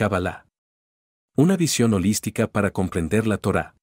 [0.00, 0.46] Kabbalah.
[1.36, 3.74] Una visión holística para comprender la Torá.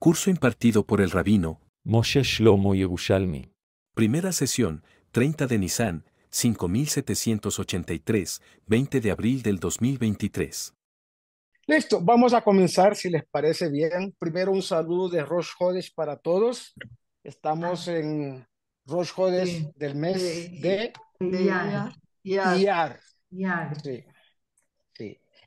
[0.00, 1.60] Curso impartido por el rabino.
[1.84, 3.52] Moshe Shlomo Yerushalmi.
[3.94, 4.82] Primera sesión,
[5.12, 10.74] 30 de Nisan, 5783, 20 de abril del 2023.
[11.68, 14.12] Listo, vamos a comenzar si les parece bien.
[14.18, 16.74] Primero un saludo de Rosh Hodesh para todos.
[17.22, 18.44] Estamos en
[18.84, 19.70] Rosh Hodesh Sí.
[19.76, 20.20] del mes
[20.60, 20.92] de.
[21.20, 21.92] Iyar.
[22.24, 22.36] Sí,
[23.84, 24.04] sí.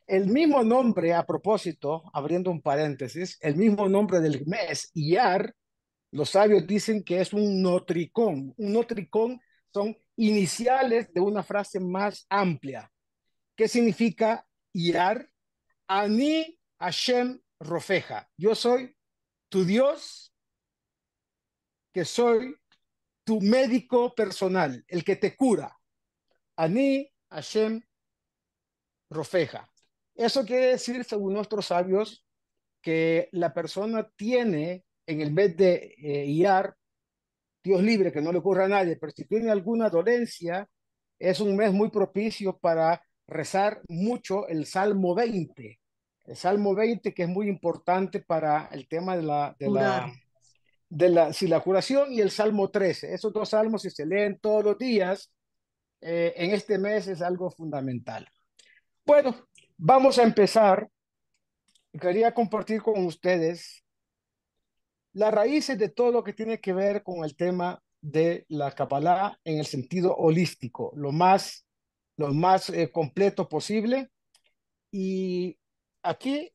[0.06, 5.56] El mismo nombre, a propósito, abriendo un paréntesis, el mismo nombre del mes, Iyar,
[6.12, 8.54] los sabios dicen que es un notricón.
[8.58, 9.42] Un notricón
[9.74, 12.92] son iniciales de una frase más amplia.
[13.56, 15.30] ¿Qué significa Iyar?
[15.88, 18.30] Ani Hashem Rofeja.
[18.38, 18.96] Yo soy
[19.50, 20.34] tu Dios,
[21.92, 22.56] que soy
[23.24, 25.76] tu médico personal, el que te cura.
[26.58, 27.82] Ani Hashem
[29.10, 29.73] Rofeja.
[30.16, 32.26] Eso quiere decir, según nuestros sabios,
[32.82, 36.76] que la persona tiene en el mes de eh, Iyar,
[37.64, 40.70] Dios libre, que no le ocurra a nadie, pero si tiene alguna dolencia,
[41.18, 45.80] es un mes muy propicio para rezar mucho el Salmo 20.
[46.26, 50.12] El Salmo 20, que es muy importante para el tema de la, de la, Curar.
[50.90, 53.14] de la, sí, la curación, y el Salmo 13.
[53.14, 55.32] Esos dos salmos, si se leen todos los días,
[56.02, 58.28] eh, en este mes es algo fundamental.
[59.06, 59.36] Bueno,
[59.78, 60.90] vamos a empezar.
[62.00, 63.84] Quería compartir con ustedes
[65.14, 69.40] las raíces de todo lo que tiene que ver con el tema de la Kabbalah
[69.44, 71.66] en el sentido holístico, lo más,
[72.18, 74.10] lo más eh, completo posible.
[74.92, 75.58] Y
[76.02, 76.52] aquí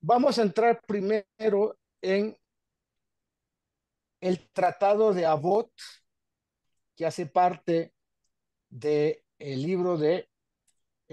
[0.00, 2.36] vamos a entrar primero en
[4.20, 5.70] el Tratado de Abot,
[6.96, 7.94] que hace parte
[8.68, 10.28] del libro de,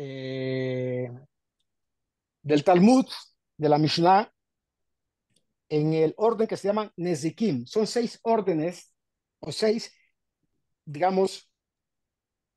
[0.03, 1.11] eh,
[2.41, 3.05] del Talmud,
[3.55, 4.33] de la Mishnah,
[5.69, 7.67] en el orden que se llaman Nezikim.
[7.67, 8.91] Son seis órdenes
[9.39, 9.93] o seis,
[10.85, 11.47] digamos,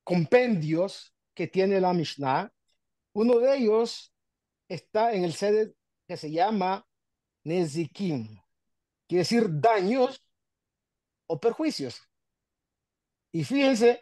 [0.03, 2.51] compendios que tiene la Mishnah.
[3.13, 4.11] Uno de ellos
[4.67, 5.75] está en el sede
[6.07, 6.85] que se llama
[7.43, 8.41] Nezikim,
[9.07, 10.19] quiere decir daños
[11.27, 12.01] o perjuicios.
[13.31, 14.01] Y fíjense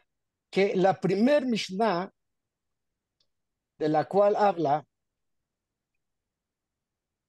[0.50, 2.10] que la primer Mishnah
[3.84, 4.88] de la cual habla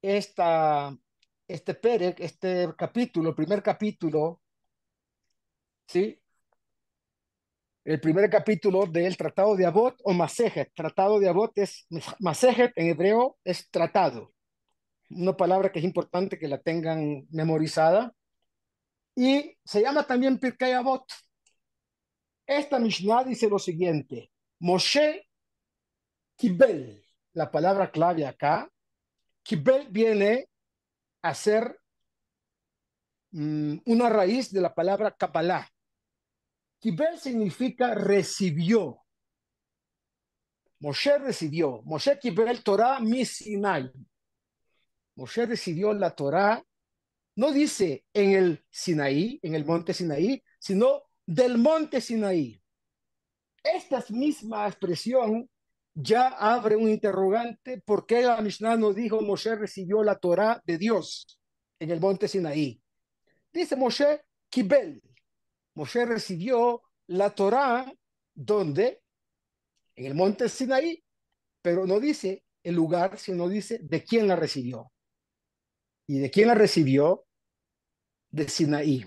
[0.01, 0.97] esta,
[1.49, 4.41] este Perek, este capítulo, el primer capítulo,
[5.89, 6.17] ¿sí?
[7.83, 10.73] El primer capítulo del Tratado de Abot o Masejet.
[10.73, 11.89] Tratado de Abot es,
[12.21, 14.33] Masejet en hebreo es tratado.
[15.11, 18.15] Una palabra que es importante que la tengan memorizada.
[19.17, 21.05] Y se llama también Pirkei Avot.
[22.47, 25.27] Esta Mishnah dice lo siguiente: Moshe
[26.37, 28.71] Kibel, la palabra clave acá.
[29.43, 30.49] Kibel viene
[31.23, 31.81] a ser
[33.33, 35.69] mm, una raíz de la palabra Kabbalah.
[36.79, 39.03] Kibel significa recibió.
[40.81, 41.83] Moshe recibió.
[41.85, 43.91] Moshe Kibel Torah mi Sinai.
[45.17, 46.63] Moshe recibió la Torah,
[47.37, 52.61] no dice en el Sinaí, en el monte Sinaí, sino del monte Sinaí.
[53.63, 55.49] Esta misma expresión
[55.95, 60.77] ya abre un interrogante, ¿por qué la Mishnah no dijo Moshe recibió la Torah de
[60.79, 61.39] Dios
[61.79, 62.81] en el monte Sinaí?
[63.53, 65.01] Dice Moshe Kibel.
[65.75, 67.93] Moshe recibió la Torah
[68.35, 69.03] donde
[69.97, 71.05] en el monte Sinaí,
[71.63, 74.93] pero no dice el lugar, sino dice de quién la recibió.
[76.07, 77.27] ¿Y de quién la recibió?
[78.31, 79.05] De Sinaí,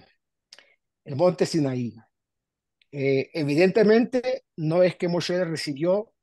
[1.03, 1.93] el monte Sinaí.
[2.91, 6.13] Eh, evidentemente no es que Moshe recibió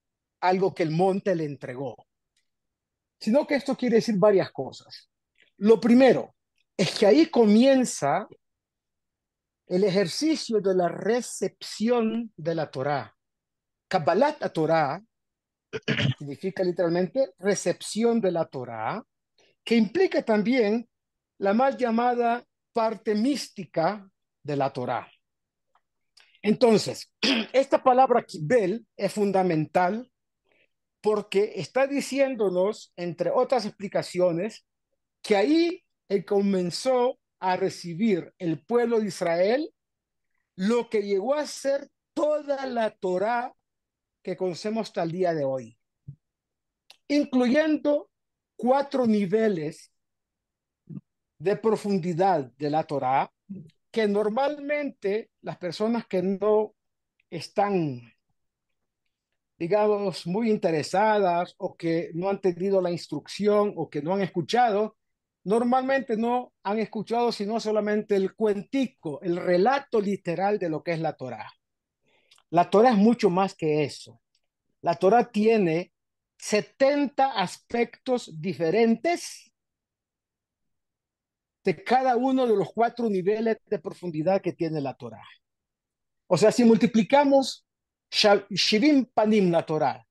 [0.44, 2.06] algo que el monte le entregó,
[3.19, 5.10] sino que esto quiere decir varias cosas.
[5.56, 6.34] Lo primero
[6.77, 8.28] es que ahí comienza
[9.66, 13.16] el ejercicio de la recepción de la Torá.
[13.88, 15.03] Kabbalat a Torá
[16.19, 19.03] significa literalmente recepción de la Torá,
[19.65, 20.86] que implica también
[21.39, 24.07] la mal llamada parte mística
[24.42, 25.10] de la Torá.
[26.42, 27.10] Entonces,
[27.54, 30.10] esta palabra kibel es fundamental
[31.04, 34.65] porque está diciéndonos, entre otras explicaciones,
[35.21, 39.71] que ahí él comenzó a recibir el pueblo de Israel
[40.56, 43.54] lo que llegó a ser toda la Torá
[44.22, 45.77] que conocemos hasta el día de hoy,
[47.06, 48.10] incluyendo
[48.56, 49.92] cuatro niveles
[51.36, 53.30] de profundidad de la Torá
[53.91, 56.74] que normalmente las personas que no
[57.28, 58.14] están
[59.56, 64.97] digamos, muy interesadas o que no han tenido la instrucción o que no han escuchado,
[65.45, 71.01] normalmente no han escuchado sino solamente el cuentico, el relato literal de lo que es
[71.01, 71.51] la Torá.
[72.51, 74.21] La Torá es mucho más que eso.
[74.80, 75.92] La Torá tiene
[76.39, 79.53] 70 aspectos diferentes
[81.65, 85.22] de cada uno de los cuatro niveles de profundidad que tiene la Torá.
[86.27, 87.64] O sea, si multiplicamos
[88.15, 90.07] Shivim Panim la Torá,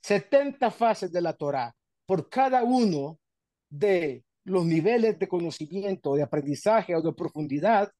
[0.00, 1.74] 70 fases de la Torá,
[2.06, 3.18] por cada uno
[3.68, 7.92] de los niveles de conocimiento, de aprendizaje o de profundidad,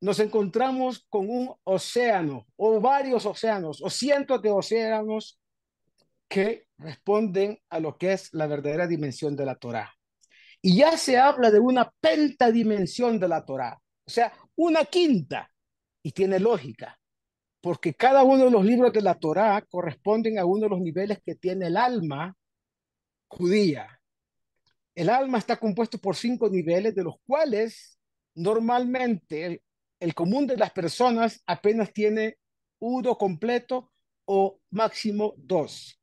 [0.00, 5.40] nos encontramos con un océano o varios océanos o cientos de océanos
[6.28, 9.92] que responden a lo que es la verdadera dimensión de la Torá.
[10.62, 15.50] Y ya se habla de una pentadimensión de la Torá, o sea, una quinta,
[16.02, 16.98] y tiene lógica,
[17.66, 21.18] porque cada uno de los libros de la Torá corresponden a uno de los niveles
[21.20, 22.36] que tiene el alma
[23.26, 24.00] judía.
[24.94, 27.98] El alma está compuesto por cinco niveles, de los cuales
[28.36, 29.64] normalmente
[29.98, 32.38] el, común de las personas apenas tiene
[32.78, 33.90] uno completo
[34.26, 36.00] o máximo dos.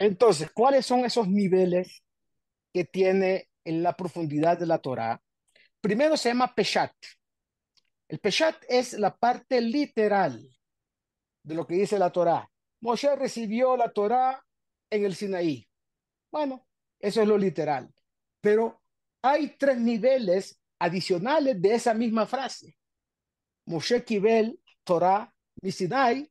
[0.00, 2.02] Entonces, ¿cuáles son esos niveles
[2.72, 5.22] que tiene en la profundidad de la Torá?
[5.80, 6.92] Primero se llama Peshat.
[8.08, 10.44] El Peshat es la parte literal
[11.42, 12.48] de lo que dice la Torá.
[12.80, 14.44] Moshe recibió la Torá
[14.90, 15.66] en el Sinaí.
[16.30, 16.66] Bueno,
[16.98, 17.92] eso es lo literal.
[18.40, 18.80] Pero
[19.22, 22.76] hay tres niveles adicionales de esa misma frase.
[23.66, 25.32] Moshe Kibel, Torah,
[25.70, 26.28] Sinai,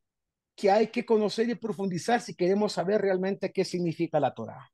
[0.54, 4.70] que hay que conocer y profundizar si queremos saber realmente qué significa la Torah.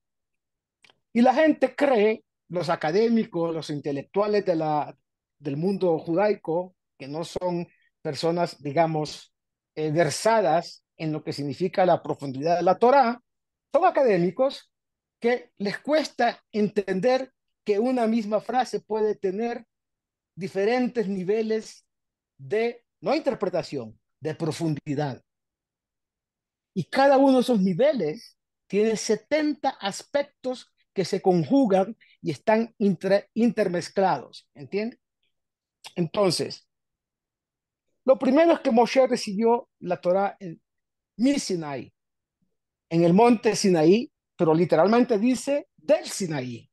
[1.12, 4.96] Y la gente cree, los académicos, los intelectuales de la,
[5.38, 7.69] del mundo judaico, que no son
[8.02, 9.32] personas, digamos,
[9.78, 13.22] eh, versadas en lo que significa la profundidad de la Torah,
[13.72, 14.72] son académicos
[15.20, 17.32] que les cuesta entender
[17.62, 19.64] que una misma frase puede tener
[20.34, 21.86] diferentes niveles
[22.38, 25.22] de, no interpretación, de profundidad.
[26.75, 28.36] Y cada uno de esos niveles
[28.66, 32.75] tiene 70 aspectos que se conjugan y están
[33.34, 34.98] intermezclados, ¿entiendes?
[35.94, 36.68] Entonces,
[38.08, 40.58] lo primero es que Moshe recibió la Torah en
[41.38, 41.93] Sinai,
[42.88, 46.70] en el monte Sinaí, pero literalmente dice del Sinaí.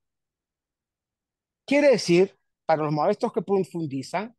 [1.65, 2.33] Quiere decir,
[2.65, 4.33] para los maestros que profundizan,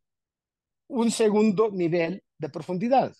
[0.87, 3.15] un segundo nivel de profundidad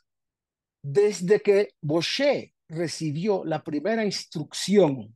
[0.81, 5.15] desde que Moshe recibió la primera instrucción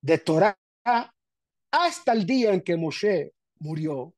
[0.00, 0.56] de Torah
[1.72, 4.14] hasta el día en que Moshe murió,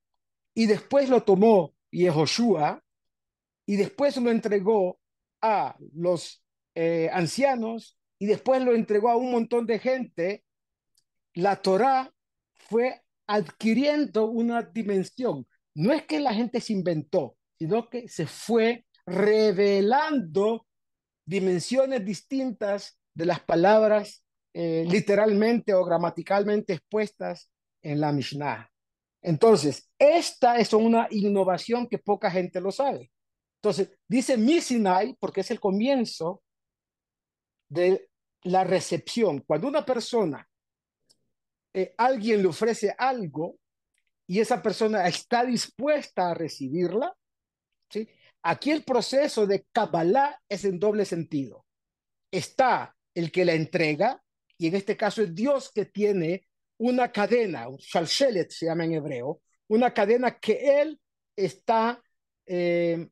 [0.54, 2.82] y después lo tomó Yehoshua,
[3.72, 5.00] y después lo entregó
[5.40, 10.44] a los eh, ancianos, y después lo entregó a un montón de gente,
[11.32, 12.12] la Torah
[12.52, 15.46] fue adquiriendo una dimensión.
[15.74, 20.66] No es que la gente se inventó, sino que se fue revelando
[21.24, 24.22] dimensiones distintas de las palabras
[24.52, 28.70] eh, literalmente o gramaticalmente expuestas en la Mishnah.
[29.22, 33.11] Entonces, esta es una innovación que poca gente lo sabe.
[33.62, 36.42] Entonces, dice Misinai porque es el comienzo
[37.68, 38.08] de
[38.42, 39.40] la recepción.
[39.46, 40.48] Cuando una persona,
[41.72, 43.60] eh, alguien le ofrece algo
[44.26, 47.14] y esa persona está dispuesta a recibirla,
[47.88, 48.08] ¿sí?
[48.42, 51.64] Aquí el proceso de Kabbalah es en doble sentido.
[52.32, 54.20] Está el que la entrega,
[54.58, 58.94] y en este caso es Dios que tiene una cadena, un shalshelet se llama en
[58.94, 61.00] hebreo, una cadena que él
[61.36, 62.02] está
[62.46, 63.08] eh,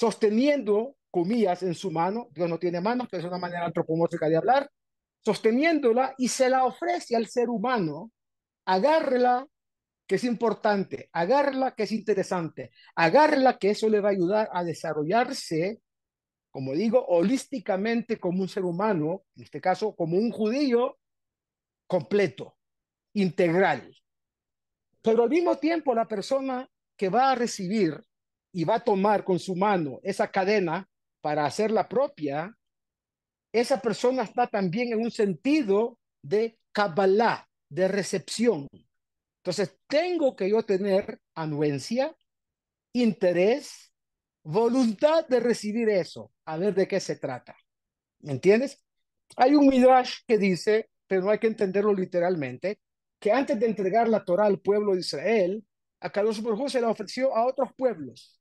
[0.00, 2.28] sosteniendo, comillas, en su mano.
[2.32, 4.70] Dios no tiene manos, que es una manera antropomórfica de hablar,
[5.22, 8.10] sosteniéndola y se la ofrece al ser humano.
[8.64, 9.46] Agárrela,
[10.06, 14.64] que es importante, agárrela que es interesante, agárrela que eso le va a ayudar a
[14.64, 15.82] desarrollarse,
[16.50, 20.98] como digo, holísticamente como un ser humano, en este caso como un judío
[21.86, 22.56] completo,
[23.12, 23.94] integral.
[25.02, 26.66] Pero al mismo tiempo la persona
[26.96, 28.02] que va a recibir
[28.52, 30.88] y va a tomar con su mano esa cadena
[31.20, 32.56] para hacerla propia,
[33.52, 38.68] esa persona está también en un sentido de Kabbalah, de recepción.
[39.42, 42.14] Entonces, tengo que yo tener anuencia,
[42.92, 43.92] interés,
[44.42, 47.56] voluntad de recibir eso, a ver de qué se trata.
[48.20, 48.84] ¿Me entiendes?
[49.36, 52.80] Hay un midrash que dice, pero no hay que entenderlo literalmente,
[53.18, 55.64] que antes de entregar la Torah al pueblo de Israel,
[56.00, 58.39] a Carlos Borjú se la ofreció a otros pueblos.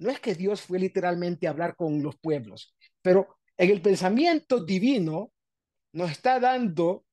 [0.00, 4.64] No es que Dios fue literalmente a hablar con los pueblos, pero En el pensamiento
[4.64, 5.32] divino
[5.92, 7.04] nos está dando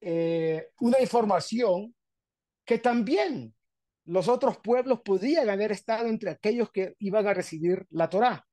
[0.00, 1.94] eh, una información
[2.64, 3.54] que también
[4.06, 8.46] los otros pueblos podían haber estado entre aquellos que iban a recibir la Torá.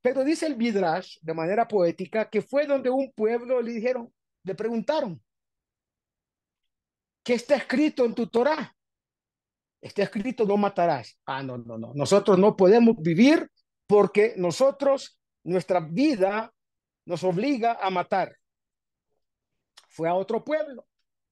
[0.00, 4.10] Pero dice el Midrash de manera poética que fue donde un pueblo le dijeron,
[4.42, 5.22] le preguntaron,
[7.22, 8.73] ¿qué está escrito en tu Torá?
[9.84, 11.18] Está escrito, no matarás.
[11.26, 11.92] Ah, no, no, no.
[11.94, 13.48] Nosotros no podemos vivir
[13.86, 16.52] porque nosotros, nuestra vida
[17.04, 18.36] nos obliga a matar.
[19.88, 20.86] Fue a otro pueblo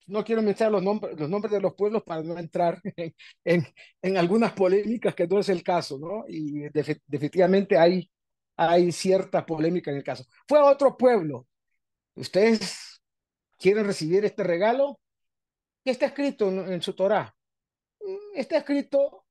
[0.06, 2.80] no quiero mencionar los nombres, los nombres de los pueblos para no entrar
[3.44, 3.66] en,
[4.02, 6.24] en, algunas polémicas que no es el caso, ¿no?
[6.28, 6.68] Y
[7.08, 8.10] definitivamente hay,
[8.56, 10.24] hay cierta polémica en el caso.
[10.46, 11.46] Fue a otro pueblo.
[12.14, 13.00] ¿Ustedes
[13.58, 15.00] quieren recibir este regalo?
[15.84, 17.34] ¿Qué está escrito en, en su Torah?
[18.04, 19.24] Mm, está escrito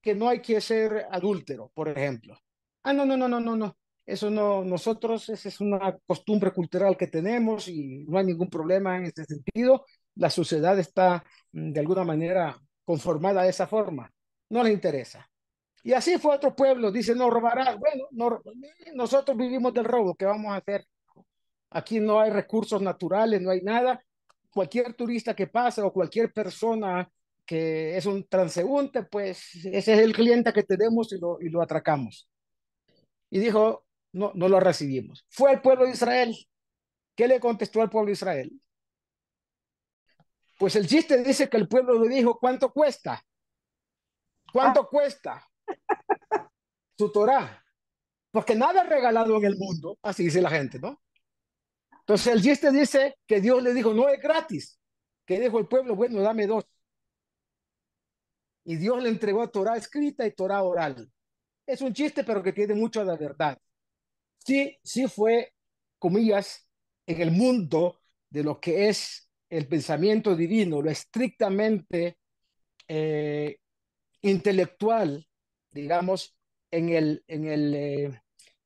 [0.00, 2.38] que no hay que ser adúltero, por ejemplo.
[2.82, 3.76] Ah, no, no, no, no, no, no.
[4.06, 8.98] Eso no, nosotros, esa es una costumbre cultural que tenemos y no hay ningún problema
[8.98, 9.86] en este sentido.
[10.16, 14.10] La sociedad está mm, de alguna manera conformada de esa forma.
[14.50, 15.28] No le interesa.
[15.82, 17.78] Y así fue otro pueblo, dice, no robarás.
[17.78, 18.42] Bueno, no,
[18.94, 20.86] nosotros vivimos del robo, ¿qué vamos a hacer?
[21.70, 24.02] Aquí no hay recursos naturales, no hay nada.
[24.50, 27.10] Cualquier turista que pase o cualquier persona
[27.46, 31.62] que es un transeúnte, pues ese es el cliente que tenemos y lo, y lo
[31.62, 32.28] atracamos.
[33.30, 35.26] Y dijo, no, no lo recibimos.
[35.28, 36.34] Fue el pueblo de Israel.
[37.14, 38.52] ¿Qué le contestó al pueblo de Israel?
[40.58, 43.22] Pues el chiste dice que el pueblo le dijo, ¿cuánto cuesta?
[44.52, 44.88] ¿Cuánto ah.
[44.88, 45.50] cuesta
[46.96, 47.62] su Torah?
[48.30, 51.00] Porque nada es regalado en el mundo, así dice la gente, ¿no?
[52.00, 54.78] Entonces el chiste dice que Dios le dijo, no es gratis.
[55.24, 56.64] Que dijo el pueblo, bueno, dame dos.
[58.64, 61.10] Y Dios le entregó Torah escrita y Torah oral.
[61.66, 63.58] Es un chiste, pero que tiene mucho de verdad
[64.44, 65.52] sí, sí fue,
[65.98, 66.68] comillas,
[67.06, 72.18] en el mundo de lo que es el pensamiento divino, lo estrictamente
[72.88, 73.58] eh,
[74.22, 75.26] intelectual,
[75.70, 76.36] digamos,
[76.70, 78.04] en el, en el, eh,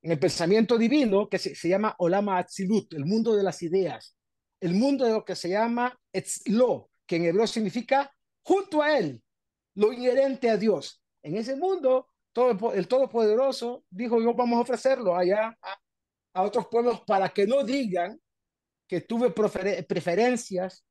[0.01, 4.15] en el pensamiento divino que se, llama Olama Atzilut, el mundo de las ideas,
[4.61, 9.21] el mundo de lo que se llama Etzlo, que en hebreo significa junto a él,
[9.75, 11.01] lo inherente a Dios.
[11.21, 15.57] En ese mundo todo el Todopoderoso dijo, yo vamos a ofrecerlo allá
[16.33, 18.19] a, otros pueblos para que no digan
[18.87, 20.85] que tuve preferencias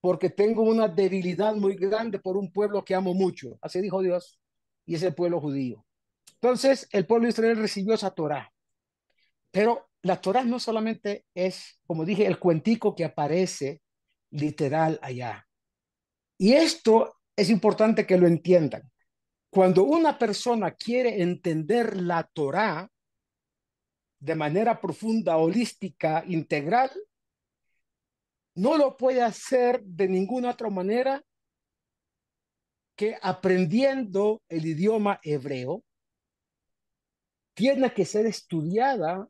[0.00, 3.58] porque tengo una debilidad muy grande por un pueblo que amo mucho.
[3.60, 4.40] Así dijo Dios,
[4.84, 5.84] y es el pueblo judío.
[6.34, 8.52] Entonces, el pueblo de Israel recibió esa Torah.
[9.50, 13.82] Pero la Torah no solamente es, como dije, el cuentico que aparece
[14.30, 15.46] literal allá.
[16.36, 18.90] Y esto es importante que lo entiendan.
[19.48, 22.90] Cuando una persona quiere entender la Torá
[24.18, 26.90] de manera profunda, holística, integral,
[28.56, 31.24] no lo puede hacer de ninguna otra manera
[32.96, 35.84] que aprendiendo el idioma hebreo,
[37.54, 39.28] tiene que ser estudiada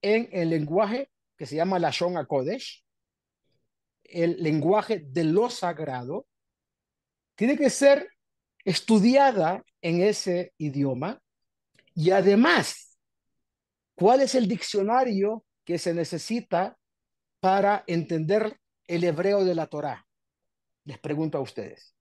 [0.00, 2.84] en el lenguaje que se llama Lashon HaKodesh,
[4.04, 6.28] el lenguaje de lo sagrado,
[7.34, 8.08] tiene que ser
[8.64, 11.20] estudiada en ese idioma
[11.94, 12.98] y además,
[13.94, 16.78] ¿cuál es el diccionario que se necesita
[17.40, 20.06] para entender el hebreo de la Torá?
[20.84, 21.94] Les pregunto a ustedes.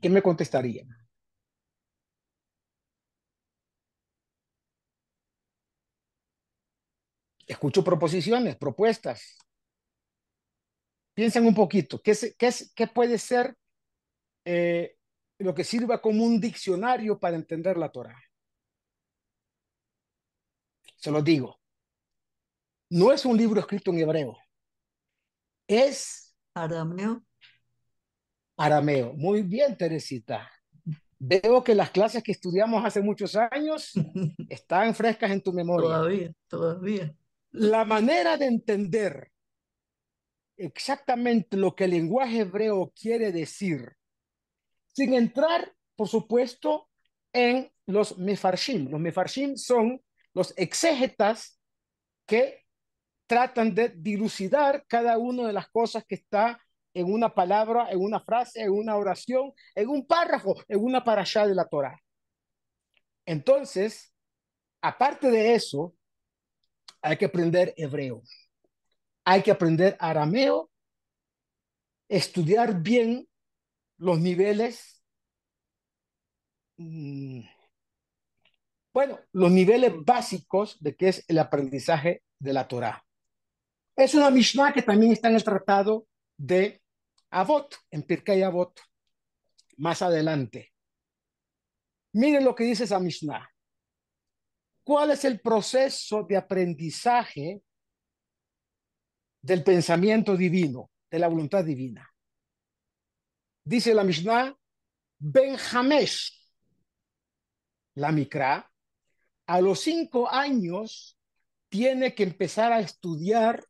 [0.00, 0.88] ¿Qué me contestarían?
[7.46, 9.36] Escucho proposiciones, propuestas.
[11.20, 13.54] Piensen un poquito, ¿qué, qué, qué puede ser
[14.42, 14.96] eh,
[15.36, 18.18] lo que sirva como un diccionario para entender la Torah.
[20.96, 21.60] Se lo digo.
[22.88, 24.38] No es un libro escrito en hebreo.
[25.68, 27.22] Es arameo.
[28.56, 29.12] Arameo.
[29.12, 30.50] Muy bien, Teresita.
[31.18, 33.92] Veo que las clases que estudiamos hace muchos años
[34.48, 35.86] están frescas en tu memoria.
[35.86, 37.14] Todavía, todavía.
[37.50, 39.30] La manera de entender
[40.60, 43.96] exactamente lo que el lenguaje hebreo quiere decir
[44.92, 46.88] sin entrar, por supuesto,
[47.32, 48.90] en los mefarshim.
[48.90, 50.00] Los mefarshim son
[50.34, 51.60] los exégetas
[52.26, 52.64] que
[53.26, 56.60] tratan de dilucidar cada una de las cosas que está
[56.92, 61.46] en una palabra, en una frase, en una oración, en un párrafo, en una parashá
[61.46, 61.96] de la Torah.
[63.24, 64.12] Entonces,
[64.80, 65.94] aparte de eso,
[67.00, 68.22] hay que aprender hebreo.
[69.24, 70.70] Hay que aprender arameo,
[72.08, 73.28] estudiar bien
[73.98, 75.04] los niveles
[76.76, 77.42] mm,
[78.92, 83.04] Bueno, los niveles básicos de qué es el aprendizaje de la Torá.
[83.94, 86.80] Es una Mishnah que también está en el tratado de
[87.30, 88.80] Avot, en Pirkei Avot,
[89.76, 90.72] más adelante.
[92.12, 93.48] Miren lo que dice esa Mishnah.
[94.82, 97.62] ¿Cuál es el proceso de aprendizaje
[99.42, 102.08] del pensamiento divino, de la voluntad divina?
[103.64, 104.54] Dice la Mishnah,
[105.18, 106.32] Benjamesh,
[107.94, 108.70] la Mikra,
[109.46, 111.18] a los cinco años
[111.68, 113.64] tiene que empezar a estudiar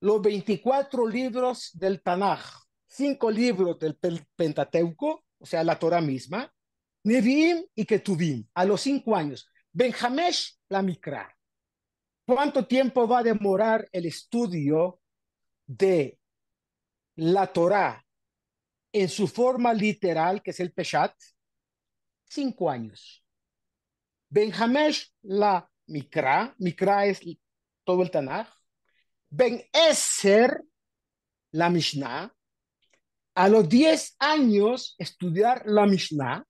[0.00, 2.44] los 24 libros del Tanaj,
[2.86, 3.96] cinco libros del
[4.36, 6.52] Pentateuco, o sea, la Torah misma,
[7.04, 9.48] Nevi'im y Ketuvim, a los cinco años.
[9.72, 11.37] Benjamesh la Mikra.
[12.28, 15.00] ¿Cuánto tiempo va a demorar el estudio
[15.66, 16.20] de
[17.16, 18.04] la Torah
[18.92, 21.14] en su forma literal, que es el Peshat?
[22.24, 23.24] Cinco años.
[24.28, 27.22] Benjamesh la Mikra, Mikra es
[27.82, 28.46] todo el Tanaj.
[29.30, 30.62] Ben Eser,
[31.52, 32.30] la Mishnah,
[33.36, 36.44] a los 10 años estudiar la Mishnah.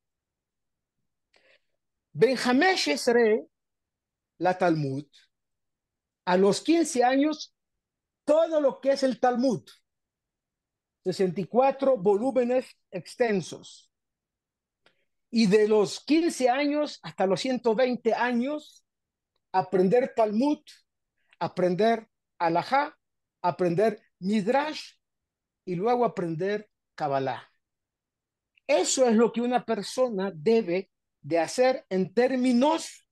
[2.12, 3.46] Benjamín Esre,
[4.38, 5.06] la Talmud,
[6.28, 7.54] a los 15 años,
[8.26, 9.66] todo lo que es el Talmud,
[11.04, 13.90] 64 volúmenes extensos.
[15.30, 18.84] Y de los 15 años hasta los 120 años,
[19.52, 20.58] aprender Talmud,
[21.38, 22.06] aprender
[22.38, 22.98] alajá,
[23.40, 24.96] aprender midrash
[25.64, 27.50] y luego aprender kabbalah.
[28.66, 30.90] Eso es lo que una persona debe
[31.22, 33.07] de hacer en términos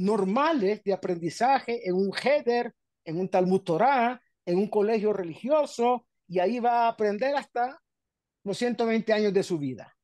[0.00, 6.38] normales de aprendizaje en un header, en un Talmud Torah, en un colegio religioso, y
[6.38, 7.80] ahí va a aprender hasta
[8.44, 9.94] los 120 años de su vida.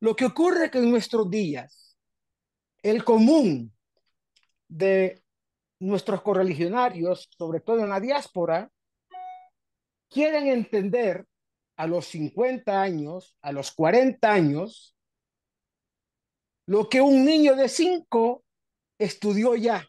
[0.00, 1.96] Lo que ocurre es que en nuestros días,
[2.82, 3.72] el común
[4.68, 5.22] de
[5.80, 8.70] nuestros correligionarios, sobre todo en la diáspora,
[10.10, 11.26] quieren entender
[11.76, 14.94] a los 50 años, a los 40 años,
[16.66, 18.44] lo que un niño de 5
[18.98, 19.86] estudió ya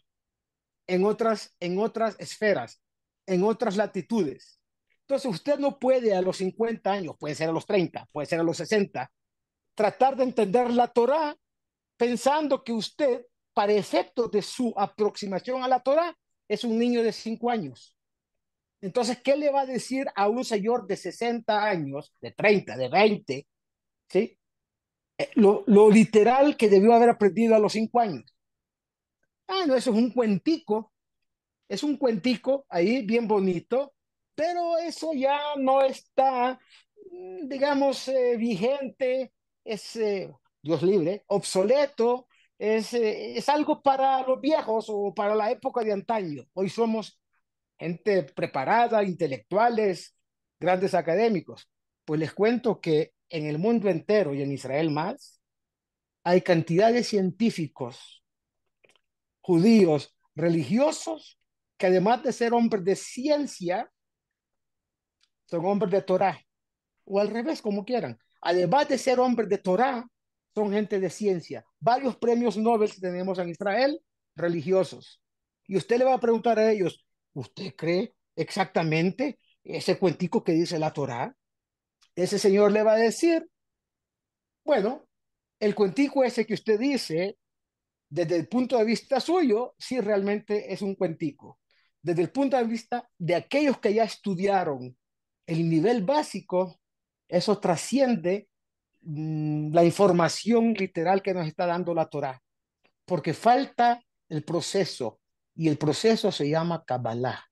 [0.88, 2.82] en otras, en otras esferas,
[3.26, 4.60] en otras latitudes.
[5.02, 8.40] Entonces usted no puede a los 50 años, puede ser a los 30, puede ser
[8.40, 9.12] a los 60,
[9.74, 11.36] tratar de entender la Torah
[11.98, 16.16] pensando que usted para efectos de su aproximación a la Torah,
[16.48, 17.96] es un niño de 5 años.
[18.82, 22.88] Entonces, ¿qué le va a decir a un señor de 60 años, de 30, de
[22.88, 23.48] 20?
[24.08, 24.40] ¿sí?
[25.18, 28.34] Eh, lo, lo literal que debió haber aprendido a los 5 años.
[29.50, 30.94] Ah, no, eso es un cuentico.
[31.70, 33.94] Es un cuentico ahí bien bonito,
[34.36, 36.60] pero eso ya no está,
[37.12, 39.34] mm, digamos, eh, vigente,
[39.64, 40.32] es, eh,
[40.62, 45.94] Dios libre, obsoleto, es, eh, es algo para los viejos o para la época de
[45.94, 46.46] antaño.
[46.54, 47.20] Hoy somos
[47.80, 50.16] gente preparada, intelectuales,
[50.60, 51.70] grandes académicos.
[52.06, 55.42] Pues les cuento que en el mundo entero y en Israel más,
[56.24, 58.19] hay cantidad de científicos
[59.50, 61.40] judíos religiosos
[61.76, 63.92] que además de ser hombres de ciencia,
[65.48, 66.40] son hombres de Torah,
[67.04, 68.20] o al revés, como quieran.
[68.42, 70.06] Además de ser hombres de Torah,
[70.54, 71.66] son gente de ciencia.
[71.80, 74.00] Varios premios Nobel tenemos en Israel,
[74.36, 75.20] religiosos.
[75.66, 80.78] Y usted le va a preguntar a ellos, ¿usted cree exactamente ese cuentico que dice
[80.78, 81.36] la Torá?
[82.14, 83.50] Ese señor le va a decir,
[84.64, 85.08] bueno,
[85.60, 87.40] el cuentico ese que usted dice,
[88.10, 91.60] desde el punto de vista suyo, sí realmente es un cuentico.
[92.02, 94.98] Desde el punto de vista de aquellos que ya estudiaron
[95.46, 96.80] el nivel básico,
[97.28, 98.50] eso trasciende
[99.02, 102.42] Mm, la información literal que nos está dando la Torah,
[103.06, 105.20] porque falta el proceso
[105.56, 107.46] y el proceso se llama Kabbalah,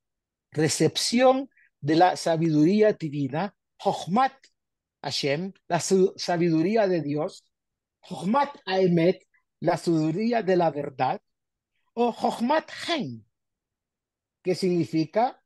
[0.52, 4.34] recepción de la sabiduría divina, Chochmat
[5.02, 7.46] Hashem, la sabiduría de Dios,
[8.02, 9.24] Chochmat Aemet,
[9.60, 11.22] la sabiduría de la verdad,
[11.94, 13.26] o Chochmat Hen,
[14.44, 15.42] que significa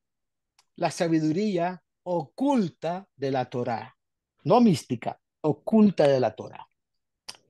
[0.76, 3.96] la sabiduría oculta de la Torah,
[4.44, 6.68] no mística, oculta de la Torah.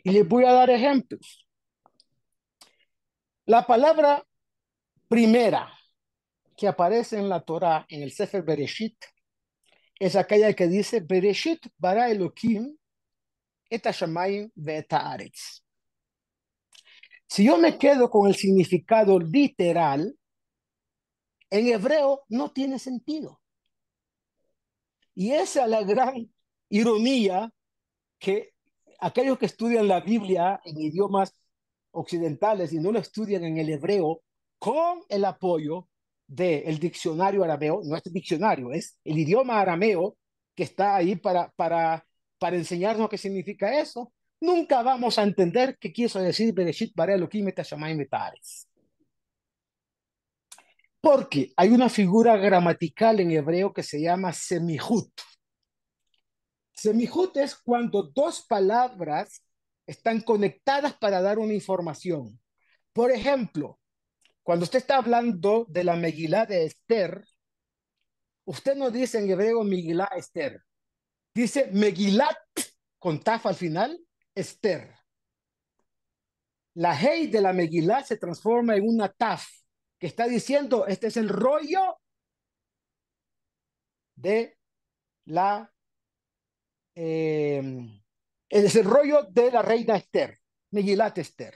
[0.03, 1.47] Y les voy a dar ejemplos.
[3.45, 4.25] La palabra
[5.07, 5.71] primera
[6.55, 8.95] que aparece en la Torah, en el Sefer Bereshit,
[9.99, 12.77] es aquella que dice, Bereshit bara Elohim
[13.69, 13.85] et
[14.91, 15.60] haaretz.
[17.31, 20.17] Si yo me quedo con el significado literal,
[21.49, 23.39] en hebreo no tiene sentido.
[25.15, 26.29] Y esa es la gran
[26.67, 27.49] ironía
[28.19, 28.53] que
[28.99, 31.33] aquellos que estudian la Biblia en idiomas
[31.91, 34.23] occidentales y no lo estudian en el hebreo
[34.59, 35.87] con el apoyo
[36.27, 40.17] del diccionario arameo, no es diccionario, es el idioma arameo
[40.53, 42.05] que está ahí para, para,
[42.37, 47.47] para enseñarnos qué significa eso, nunca vamos a entender qué quiso decir Bereshit Bara Elohim
[47.47, 47.61] et.
[50.99, 55.11] Porque hay una figura gramatical en hebreo que se llama semihut.
[56.73, 59.43] Semihut es cuando dos palabras
[59.87, 62.39] están conectadas para dar una información.
[62.93, 63.79] Por ejemplo,
[64.43, 67.23] cuando usted está hablando de la Megilá de Esther,
[68.45, 70.61] usted no dice en hebreo Megilá Esther,
[71.33, 72.37] dice Megilat
[72.99, 73.99] con taf al final,
[74.35, 74.95] Esther.
[76.75, 79.47] La hey de la Megilá se transforma en una taf
[79.99, 81.97] que está diciendo, este es el rollo
[84.15, 84.57] de
[85.25, 85.71] la,
[86.95, 87.61] eh,
[88.49, 90.39] es el rollo de la reina Esther,
[90.71, 91.55] Megilat Esther.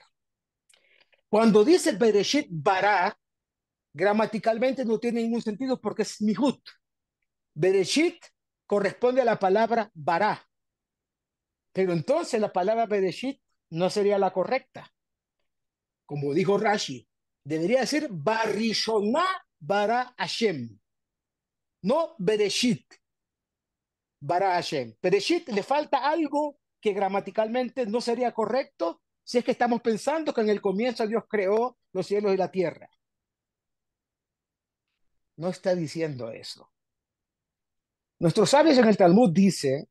[1.29, 3.17] Cuando dice Bereshit Bara,
[3.93, 6.61] gramaticalmente no tiene ningún sentido porque es mihut.
[7.53, 8.23] Bereshit
[8.65, 10.45] corresponde a la palabra Bara.
[11.75, 14.93] Pero entonces la palabra Bereshit no sería la correcta.
[16.05, 17.05] Como dijo Rashi,
[17.43, 19.25] debería decir Barishona
[19.59, 20.79] Bara Hashem.
[21.81, 22.85] No Bereshit
[24.21, 24.95] Bara Hashem.
[25.01, 30.41] Bereshit le falta algo que gramaticalmente no sería correcto si es que estamos pensando que
[30.41, 32.89] en el comienzo Dios creó los cielos y la tierra.
[35.35, 36.71] No está diciendo eso.
[38.19, 39.89] Nuestros sabios en el Talmud dice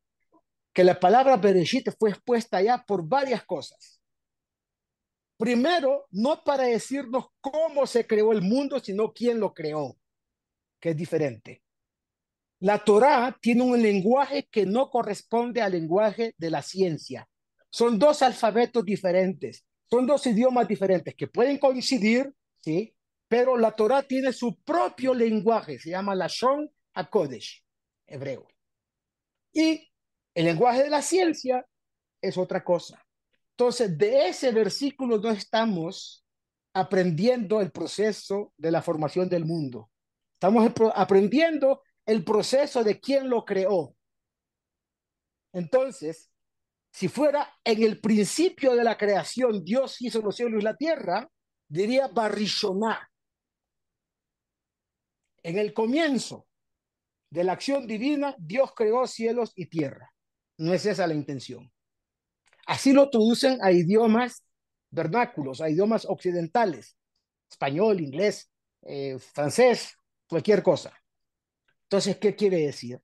[0.75, 4.01] que la palabra Bereshit fue expuesta ya por varias cosas.
[5.37, 9.97] Primero, no para decirnos cómo se creó el mundo, sino quién lo creó,
[10.81, 11.63] que es diferente.
[12.59, 17.25] La Torá tiene un lenguaje que no corresponde al lenguaje de la ciencia.
[17.69, 22.93] Son dos alfabetos diferentes, son dos idiomas diferentes que pueden coincidir, ¿sí?
[23.29, 27.63] Pero la Torah tiene su propio lenguaje, se llama Lashon HaKodesh,
[28.07, 28.45] hebreo.
[29.53, 29.89] Y
[30.35, 31.65] el lenguaje de la ciencia
[32.21, 33.01] es otra cosa.
[33.51, 36.25] Entonces, de ese versículo no estamos
[36.73, 39.89] aprendiendo el proceso de la formación del mundo.
[40.33, 43.95] Estamos aprendiendo el proceso de quién lo creó.
[45.53, 46.29] Entonces,
[46.91, 51.29] si fuera en el principio de la creación, Dios hizo los cielos y la tierra,
[51.67, 53.09] diría Barishoná.
[55.43, 56.45] En el comienzo
[57.29, 60.14] de la acción divina, Dios creó cielos y tierra.
[60.57, 61.71] No es esa la intención.
[62.65, 64.43] Así lo traducen a idiomas
[64.89, 66.97] vernáculos, a idiomas occidentales,
[67.49, 68.49] español, inglés,
[68.83, 70.93] eh, francés, cualquier cosa.
[71.83, 72.99] Entonces, ¿qué quiere decir?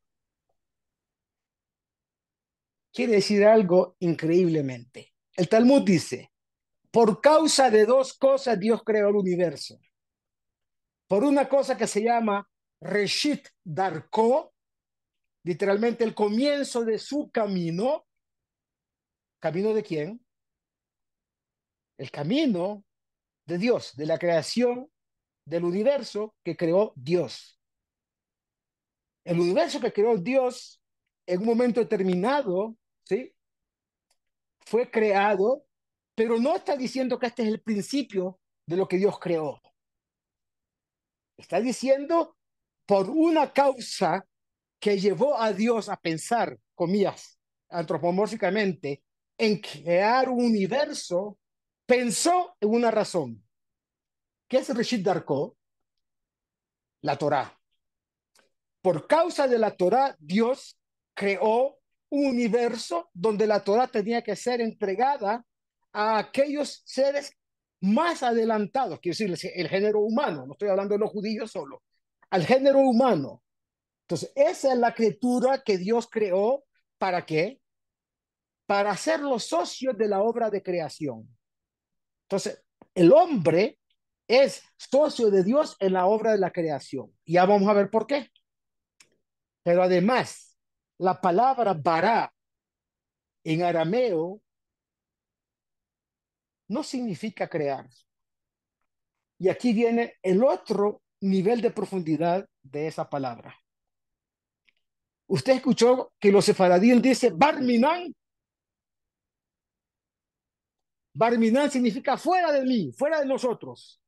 [2.94, 5.14] quiere decir algo increíblemente.
[5.36, 6.32] El Talmud dice,
[6.92, 9.80] por causa de dos cosas Dios creó el universo.
[11.08, 12.48] Por una cosa que se llama
[12.80, 14.51] Reshit Darko,
[15.44, 18.06] literalmente el comienzo de su camino.
[19.40, 20.26] ¿Camino de quién?
[21.98, 22.84] El camino
[23.46, 24.92] de Dios, de la creación
[25.46, 27.60] del universo que creó Dios.
[29.24, 30.82] El universo que creó Dios
[31.26, 33.34] en un momento determinado ¿sí?
[34.66, 35.66] Fue creado,
[36.16, 39.62] pero no está diciendo que este es el principio de lo que Dios creó.
[41.38, 42.38] Está diciendo
[42.86, 44.26] por una causa
[44.82, 47.40] que llevó a Dios a pensar, comillas,
[47.70, 49.04] antropomórficamente,
[49.38, 51.38] en crear un universo,
[51.86, 53.48] pensó en una razón.
[54.48, 55.56] ¿Qué es Rishid Darko?
[57.04, 57.56] La Torah.
[58.82, 60.80] Por causa de la Torah, Dios
[61.14, 61.78] creó
[62.10, 65.46] un universo donde la Torah tenía que ser entregada
[65.94, 67.38] a aquellos seres
[67.82, 71.84] más adelantados, quiero decir, el género humano, no estoy hablando de los judíos solo,
[72.32, 73.44] al género humano.
[74.12, 76.66] Entonces, esa es la criatura que Dios creó,
[76.98, 77.62] ¿para qué?
[78.66, 81.34] Para ser los socios de la obra de creación.
[82.24, 82.62] Entonces,
[82.94, 83.80] el hombre
[84.28, 87.18] es socio de Dios en la obra de la creación.
[87.26, 88.28] Ya vamos a ver por qué.
[89.64, 90.60] Pero además,
[90.98, 92.34] la palabra bara
[93.46, 94.42] en arameo
[96.68, 97.88] no significa crear.
[99.40, 103.56] Y aquí viene el otro nivel de profundidad de esa palabra.
[105.32, 108.14] Usted escuchó que los sefaradíes dice Barminan.
[111.14, 114.02] Barminan significa fuera de mí, fuera de nosotros.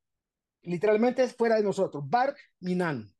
[0.64, 2.04] Literalmente es fuera de nosotros.
[2.06, 3.10] Barminan.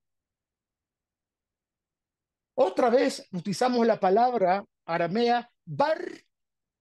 [2.56, 6.04] Otra vez utilizamos la palabra aramea bar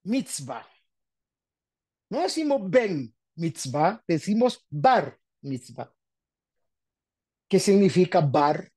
[0.03, 0.67] mitzvah.
[2.09, 5.89] No decimos ben, mitzvah, decimos bar mitzvah.
[7.47, 8.69] ¿Qué significa bar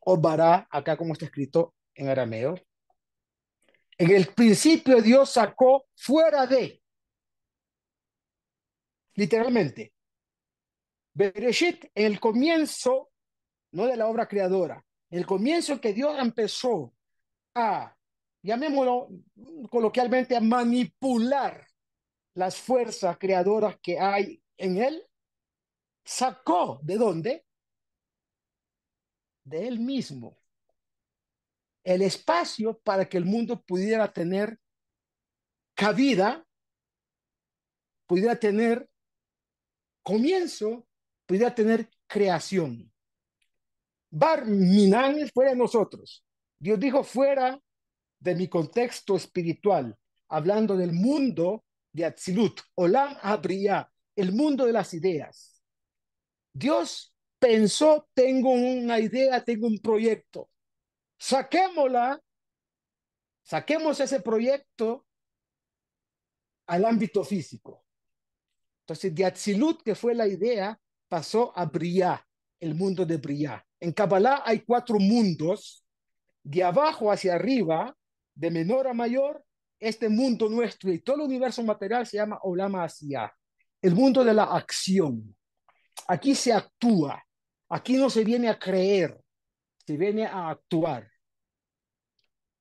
[0.00, 0.66] o bará?
[0.68, 2.54] Acá como está escrito en arameo.
[3.98, 6.82] En el principio Dios sacó fuera de,
[9.14, 9.92] literalmente.
[11.14, 13.10] Bereshit, en el comienzo,
[13.72, 16.94] no de la obra creadora, el comienzo que Dios empezó
[17.54, 17.94] a,
[18.42, 19.08] llamémoslo
[19.70, 21.66] coloquialmente, a manipular
[22.34, 25.06] las fuerzas creadoras que hay en él,
[26.04, 27.44] sacó de dónde?
[29.44, 30.41] De él mismo.
[31.84, 34.58] El espacio para que el mundo pudiera tener
[35.74, 36.46] cabida,
[38.06, 38.88] pudiera tener
[40.02, 40.86] comienzo,
[41.26, 42.92] pudiera tener creación.
[44.10, 46.24] Bar Minan fuera de nosotros.
[46.58, 47.58] Dios dijo fuera
[48.20, 54.94] de mi contexto espiritual, hablando del mundo de Atzilut, Olam Abriya, el mundo de las
[54.94, 55.62] ideas.
[56.52, 60.50] Dios pensó, tengo una idea, tengo un proyecto.
[61.22, 62.20] Saquémosla,
[63.44, 65.06] saquemos ese proyecto
[66.66, 67.84] al ámbito físico.
[68.80, 70.76] Entonces, de Atzilut, que fue la idea,
[71.08, 72.26] pasó a Briya,
[72.58, 73.64] el mundo de Briya.
[73.78, 75.86] En Kabbalah hay cuatro mundos,
[76.42, 77.96] de abajo hacia arriba,
[78.34, 79.44] de menor a mayor,
[79.78, 83.32] este mundo nuestro y todo el universo material se llama Olama Asia,
[83.80, 85.36] el mundo de la acción.
[86.08, 87.24] Aquí se actúa,
[87.68, 89.22] aquí no se viene a creer,
[89.86, 91.11] se viene a actuar.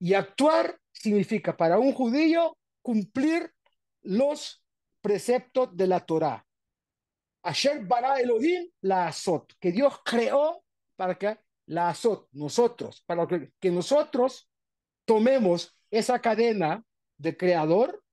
[0.02, 3.54] Y actuar significa para un judío cumplir
[4.02, 4.66] los
[5.00, 6.44] preceptos de la Torah.
[7.44, 10.64] Asher bara Elohim la azot, que Dios creó
[10.96, 11.38] para que
[11.68, 14.50] la azot, nosotros, para que, que nosotros
[15.06, 16.84] tomemos esa cadena
[17.18, 18.04] de creador,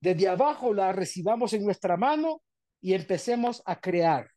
[0.00, 2.40] desde abajo la recibamos en nuestra mano
[2.80, 4.30] y empecemos a crear.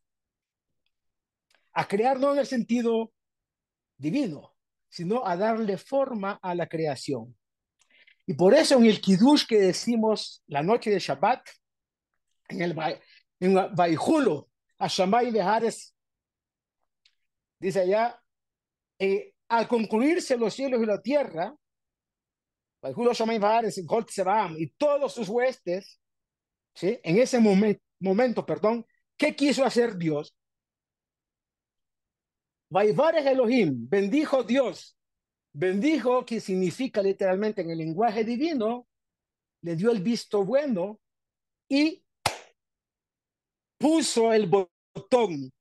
[1.74, 3.12] A crear no en el sentido
[3.96, 4.57] divino,
[4.90, 7.36] sino a darle forma a la creación.
[8.26, 11.48] Y por eso en el Kiddush que decimos la noche de Shabbat,
[12.50, 12.76] en el
[13.40, 15.96] en Baijulo, a Shamay de Hares,
[17.60, 18.22] dice allá,
[19.00, 21.56] eh, al concluirse los cielos y la tierra,
[24.58, 26.00] y todos sus huestes,
[26.74, 27.00] ¿sí?
[27.04, 27.40] en ese
[28.00, 28.86] momento, perdón,
[29.18, 30.36] ¿qué quiso hacer Dios?
[32.70, 34.98] Vaivares Elohim, bendijo Dios,
[35.54, 38.88] bendijo, que significa literalmente en el lenguaje divino,
[39.62, 41.00] le dio el visto bueno
[41.70, 42.04] y
[43.78, 45.52] puso el botón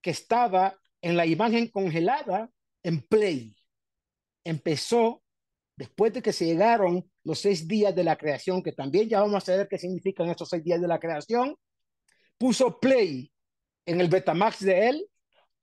[0.00, 2.50] que estaba en la imagen congelada
[2.82, 3.54] en play.
[4.44, 5.22] Empezó
[5.76, 9.48] después de que se llegaron los seis días de la creación, que también ya vamos
[9.48, 11.56] a ver qué significan estos seis días de la creación,
[12.38, 13.30] puso play
[13.86, 15.08] en el Betamax de él,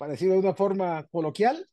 [0.01, 1.69] para de una forma coloquial,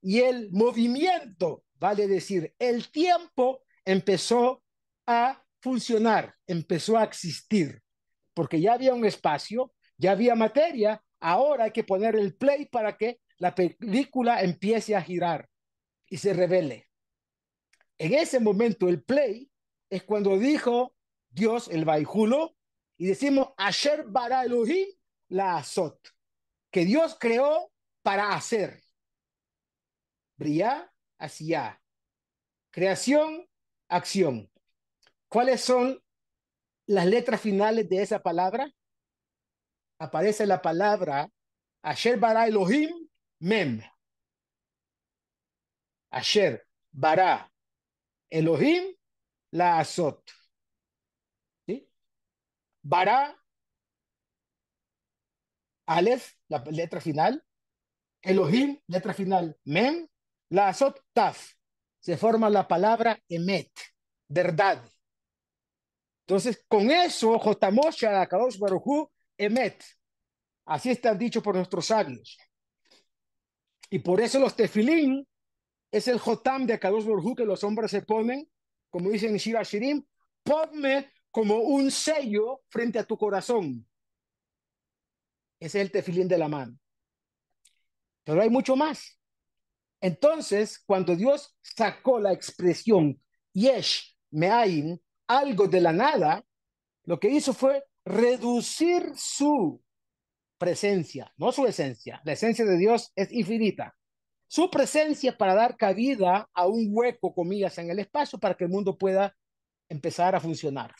[0.00, 4.62] y el movimiento, vale decir, el tiempo empezó
[5.06, 7.82] a funcionar, empezó a existir,
[8.32, 12.96] porque ya había un espacio, ya había materia, ahora hay que poner el play para
[12.96, 15.46] que la película empiece a girar
[16.08, 16.86] y se revele.
[17.98, 19.50] En ese momento, el play
[19.90, 20.94] es cuando dijo
[21.28, 22.56] Dios, el Baijulo,
[22.96, 24.86] y decimos Asher bara Elohim
[25.28, 26.15] la azot,
[26.76, 28.82] que Dios creó para hacer.
[30.36, 31.82] Bria, hacia.
[32.70, 33.48] Creación,
[33.88, 34.50] acción.
[35.26, 36.04] ¿Cuáles son
[36.84, 38.70] las letras finales de esa palabra?
[39.98, 41.30] Aparece la palabra
[41.80, 43.08] Asher bara Elohim,
[43.38, 43.80] mem.
[46.10, 47.50] Asher bara
[48.28, 48.94] Elohim
[49.50, 50.30] la azot.
[51.66, 51.88] ¿Sí?
[52.82, 53.34] Bara,
[55.86, 57.42] Aleph, la letra final.
[58.22, 59.56] Elohim, letra final.
[59.64, 60.06] Mem,
[60.50, 61.52] la azot, taf.
[62.00, 63.70] Se forma la palabra emet,
[64.28, 64.82] verdad.
[66.26, 69.82] Entonces, con eso, Jotamosha, Kadosh Baruchu, emet.
[70.64, 72.36] Así está dicho por nuestros sabios.
[73.90, 75.26] Y por eso los tefilín
[75.90, 78.48] es el Jotam de Akadosh Borjú que los hombres se ponen,
[78.90, 80.04] como dicen en Shira Shirim,
[80.42, 83.86] ponme como un sello frente a tu corazón.
[85.66, 86.78] Es el tefilín de la mano.
[88.24, 89.18] Pero hay mucho más.
[90.00, 93.20] Entonces, cuando Dios sacó la expresión
[93.52, 96.44] Yesh Meaim, algo de la nada,
[97.04, 99.82] lo que hizo fue reducir su
[100.58, 102.20] presencia, no su esencia.
[102.24, 103.96] La esencia de Dios es infinita
[104.48, 108.70] su presencia para dar cabida a un hueco, comillas, en el espacio para que el
[108.70, 109.36] mundo pueda
[109.88, 110.94] empezar a funcionar.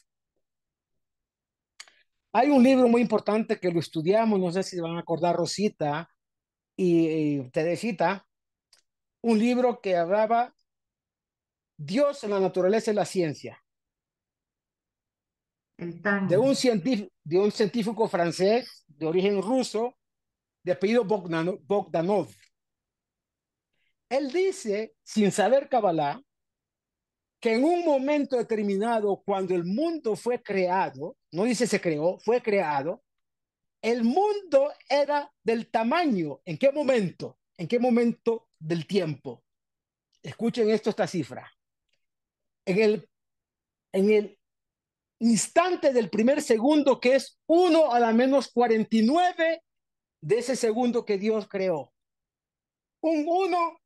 [2.38, 6.10] Hay un libro muy importante que lo estudiamos, no sé si van a acordar Rosita
[6.76, 8.28] y, y Teresita,
[9.22, 10.54] un libro que hablaba
[11.78, 13.64] Dios en la naturaleza y la ciencia,
[15.78, 19.96] de un científico, de un científico francés de origen ruso,
[20.62, 22.28] de apellido Bogdano- Bogdanov.
[24.10, 26.20] Él dice, sin saber Kabbalah,
[27.40, 32.42] que en un momento determinado, cuando el mundo fue creado, no dice se creó, fue
[32.42, 33.02] creado,
[33.82, 36.40] el mundo era del tamaño.
[36.44, 37.38] ¿En qué momento?
[37.56, 39.44] ¿En qué momento del tiempo?
[40.22, 41.50] Escuchen esto, esta cifra.
[42.64, 43.08] En el,
[43.92, 44.38] en el
[45.20, 49.62] instante del primer segundo, que es 1 a la menos 49
[50.20, 51.92] de ese segundo que Dios creó.
[53.02, 53.78] Un 1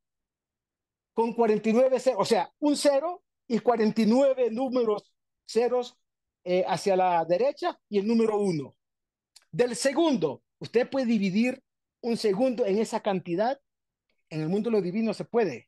[1.13, 5.11] con 49 ceros, o sea, un 0 y 49 números
[5.45, 5.97] ceros
[6.45, 8.75] eh, hacia la derecha y el número 1.
[9.51, 11.61] Del segundo, usted puede dividir
[11.99, 13.59] un segundo en esa cantidad.
[14.29, 15.67] En el mundo de lo divino se puede.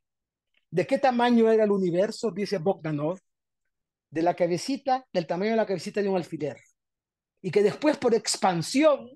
[0.72, 2.32] ¿De qué tamaño era el universo?
[2.32, 3.20] Dice Bogdanov.
[4.10, 6.58] De la cabecita, del tamaño de la cabecita de un alfiler.
[7.42, 9.10] Y que después por expansión,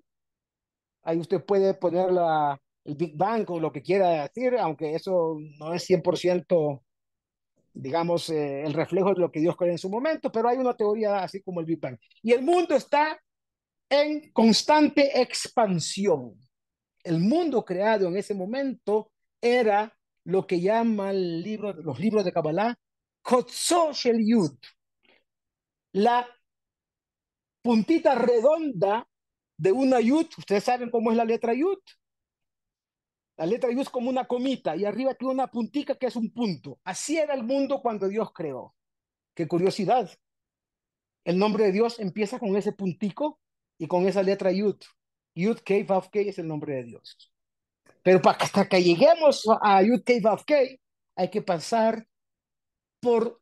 [1.04, 5.38] ahí usted puede poner la, el Big Bang o lo que quiera decir, aunque eso
[5.58, 6.82] no es 100%,
[7.80, 10.76] digamos, eh, el reflejo de lo que Dios creó en su momento, pero hay una
[10.76, 11.98] teoría así como el Big Bang.
[12.22, 13.20] Y el mundo está
[13.90, 16.36] en constante expansión.
[17.04, 19.12] El mundo creado en ese momento
[19.42, 22.76] era lo que llama el libro, los libros de Kabbalah,
[23.22, 24.58] Kotso Shel Yud,
[25.94, 26.28] la
[27.62, 29.08] puntita redonda
[29.58, 30.28] de una Yud.
[30.38, 31.80] Ustedes saben cómo es la letra Yud.
[33.38, 36.32] La letra Yud es como una comita y arriba tiene una puntica que es un
[36.34, 36.80] punto.
[36.84, 38.76] Así era el mundo cuando Dios creó.
[39.36, 40.10] Qué curiosidad.
[41.24, 43.40] El nombre de Dios empieza con ese puntico
[43.78, 44.78] y con esa letra Yud.
[45.36, 47.32] Yud K Vav K es el nombre de Dios.
[48.02, 50.56] Pero para hasta que lleguemos a Yud K Vav K
[51.16, 52.08] hay que pasar
[53.00, 53.40] por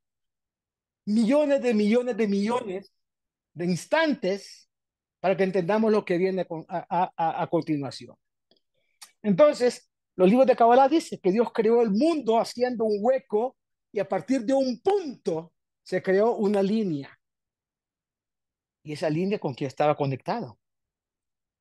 [1.05, 2.91] millones de millones de millones
[3.53, 4.69] de instantes
[5.21, 8.17] para que entendamos lo que viene a- a- a continuación.
[9.25, 13.57] Entonces, los libros de Kabbalah dicen que Dios creó el mundo haciendo un hueco
[13.91, 17.09] y a partir de un punto se creó una línea.
[18.83, 20.59] Y esa línea con quien estaba conectado.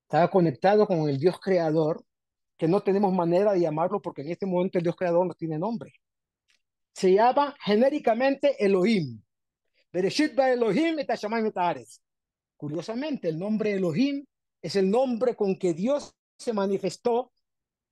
[0.03, 2.05] Estaba conectado con el Dios creador,
[2.59, 5.59] que no tenemos manera de llamarlo porque en este momento el Dios creador no tiene
[5.59, 5.94] nombre.
[6.92, 9.22] Se llama genéricamente Elohim.
[9.90, 11.09] Bereshit ba Elohim et.
[12.59, 14.22] Curiosamente, el nombre Elohim
[14.61, 17.33] es el nombre con que Dios se manifestó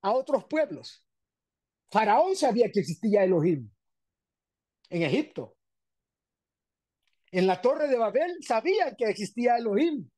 [0.02, 1.04] a otros pueblos.
[1.90, 3.70] Faraón sabía que existía Elohim
[4.90, 5.56] en Egipto.
[7.30, 10.08] En la torre de Babel sabían que existía Elohim,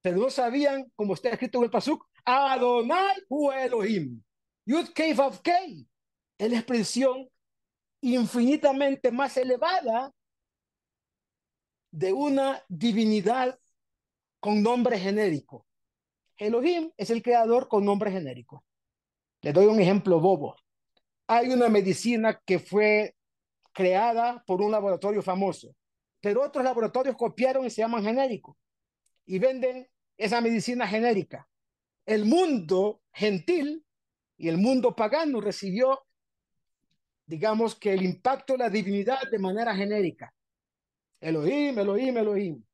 [0.00, 4.22] pero no sabían, como está escrito en el Pasuk, Adonai hu Elohim.
[4.64, 5.86] Yud Kei Vav Kei
[6.38, 7.28] es la expresión
[8.00, 10.12] infinitamente más elevada
[11.90, 13.58] de una divinidad
[14.38, 15.66] con nombre genérico.
[16.36, 18.65] Elohim es el creador con nombre genérico.
[19.46, 20.56] Le doy un ejemplo bobo.
[21.28, 23.14] Hay una medicina que fue
[23.72, 25.72] creada por un laboratorio famoso,
[26.20, 28.56] pero otros laboratorios copiaron y se llaman genéricos
[29.24, 31.48] y venden esa medicina genérica.
[32.04, 33.86] El mundo gentil
[34.36, 36.00] y el mundo pagano recibió,
[37.24, 40.34] digamos que el impacto de la divinidad de manera genérica.
[41.20, 42.64] Elohim, Elohim, Elohim.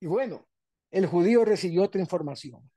[0.00, 0.48] Y bueno,
[0.90, 2.68] el judío recibió otra información.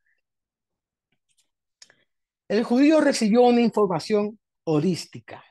[2.50, 5.46] El judío recibió una información holística.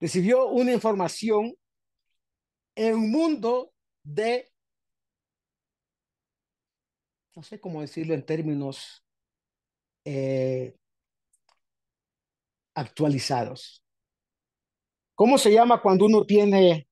[0.00, 1.54] Recibió una información
[2.74, 4.50] en un mundo de,
[7.36, 9.04] no sé cómo decirlo en términos
[10.06, 10.74] eh,
[12.74, 13.84] actualizados.
[15.14, 16.88] ¿Cómo se llama cuando uno tiene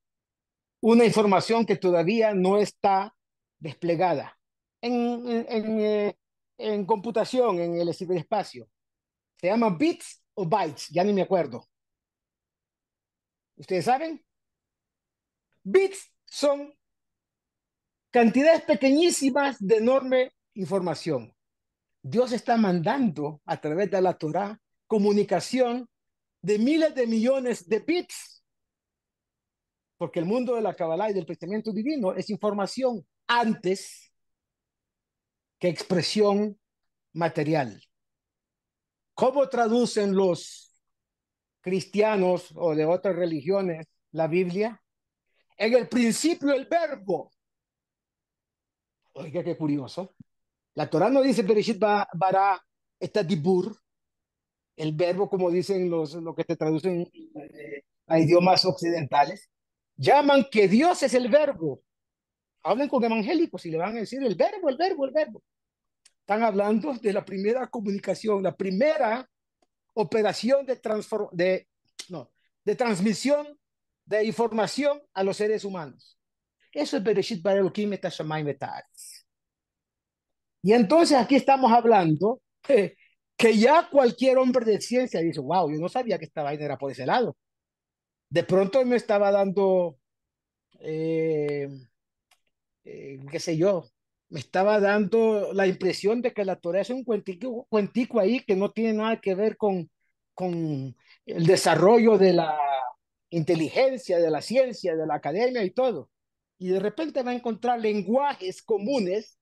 [0.82, 3.16] una información que todavía no está
[3.58, 4.38] desplegada
[4.82, 6.18] en, en, en, eh,
[6.58, 8.68] en computación, en el ciberespacio?
[9.36, 10.88] ¿Se llama bits o bytes?
[10.88, 11.68] Ya ni me acuerdo.
[13.56, 14.24] ¿Ustedes saben?
[15.62, 16.74] Bits son
[18.10, 21.34] cantidades pequeñísimas de enorme información.
[22.02, 25.88] Dios está mandando a través de la Torah comunicación
[26.40, 28.44] de miles de millones de bits.
[29.98, 34.12] Porque el mundo de la Kabbalah y del pensamiento divino es información antes
[35.58, 36.60] que expresión
[37.12, 37.82] material.
[39.16, 40.70] ¿Cómo traducen los
[41.62, 44.78] cristianos o de otras religiones la Biblia?
[45.56, 47.32] En el principio el verbo.
[49.14, 50.14] Oiga, qué curioso.
[50.74, 52.62] La Torah no dice Bereshit bara
[53.00, 53.74] está dibur,
[54.76, 59.48] el verbo como dicen los lo que te traducen eh, a idiomas occidentales.
[59.96, 61.80] Llaman que Dios es el verbo.
[62.64, 65.42] Hablen con evangélicos y le van a decir el verbo, el verbo, el verbo.
[66.26, 69.30] Están hablando de la primera comunicación, la primera
[69.94, 70.80] operación de,
[71.30, 71.68] de,
[72.08, 72.32] no,
[72.64, 73.56] de transmisión
[74.04, 76.18] de información a los seres humanos.
[76.72, 77.94] Eso es Bereshit Bara Elohim
[80.62, 85.88] Y entonces aquí estamos hablando que ya cualquier hombre de ciencia dice, wow, yo no
[85.88, 87.36] sabía que esta vaina era por ese lado.
[88.28, 89.96] De pronto me estaba dando,
[90.80, 91.68] eh,
[92.82, 93.84] eh, qué sé yo,
[94.28, 98.56] me estaba dando la impresión de que la Torah es un cuentico, cuentico ahí que
[98.56, 99.90] no tiene nada que ver con,
[100.34, 100.96] con
[101.26, 102.58] el desarrollo de la
[103.30, 106.10] inteligencia, de la ciencia, de la academia y todo.
[106.58, 109.38] Y de repente va a encontrar lenguajes comunes,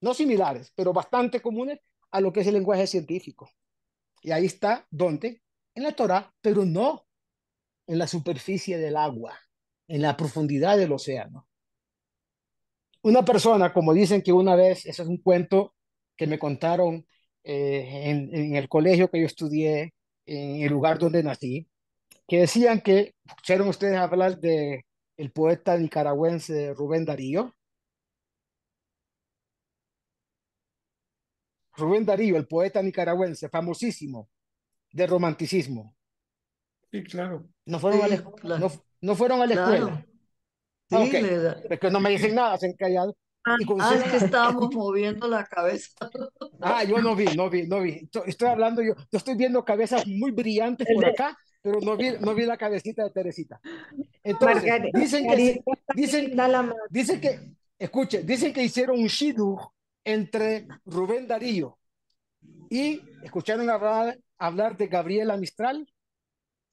[0.00, 3.50] no similares, pero bastante comunes a lo que es el lenguaje científico.
[4.22, 5.42] Y ahí está, ¿dónde?
[5.74, 7.06] En la Torah, pero no
[7.86, 9.38] en la superficie del agua,
[9.88, 11.48] en la profundidad del océano.
[13.02, 15.74] Una persona, como dicen que una vez, ese es un cuento
[16.16, 17.06] que me contaron
[17.44, 19.94] eh, en, en, el colegio que yo estudié,
[20.26, 21.66] en el lugar donde nací,
[22.28, 24.84] que decían que, escucharon ustedes hablar de
[25.16, 27.54] el poeta nicaragüense Rubén Darío,
[31.76, 34.28] Rubén Darío, el poeta nicaragüense, famosísimo,
[34.92, 35.96] de romanticismo.
[36.92, 37.48] Sí, claro.
[37.64, 38.70] No fueron, a, la, no,
[39.00, 40.06] no, fueron a la escuela.
[40.90, 41.24] Sí, okay.
[41.70, 43.16] Es que no me dicen nada, se han callado.
[43.46, 46.10] Ah, ah es que estábamos moviendo la cabeza.
[46.60, 48.08] Ah, yo no vi, no vi, no vi.
[48.26, 52.34] Estoy hablando, yo, yo estoy viendo cabezas muy brillantes por acá, pero no vi, no
[52.34, 53.60] vi la cabecita de Teresita.
[54.24, 55.62] Entonces, dicen que,
[55.94, 56.36] dicen,
[56.90, 59.56] dicen que, escuche, dicen que hicieron un shidu
[60.04, 61.78] entre Rubén Darío
[62.68, 65.88] y escucharon hablar, hablar de Gabriela Mistral.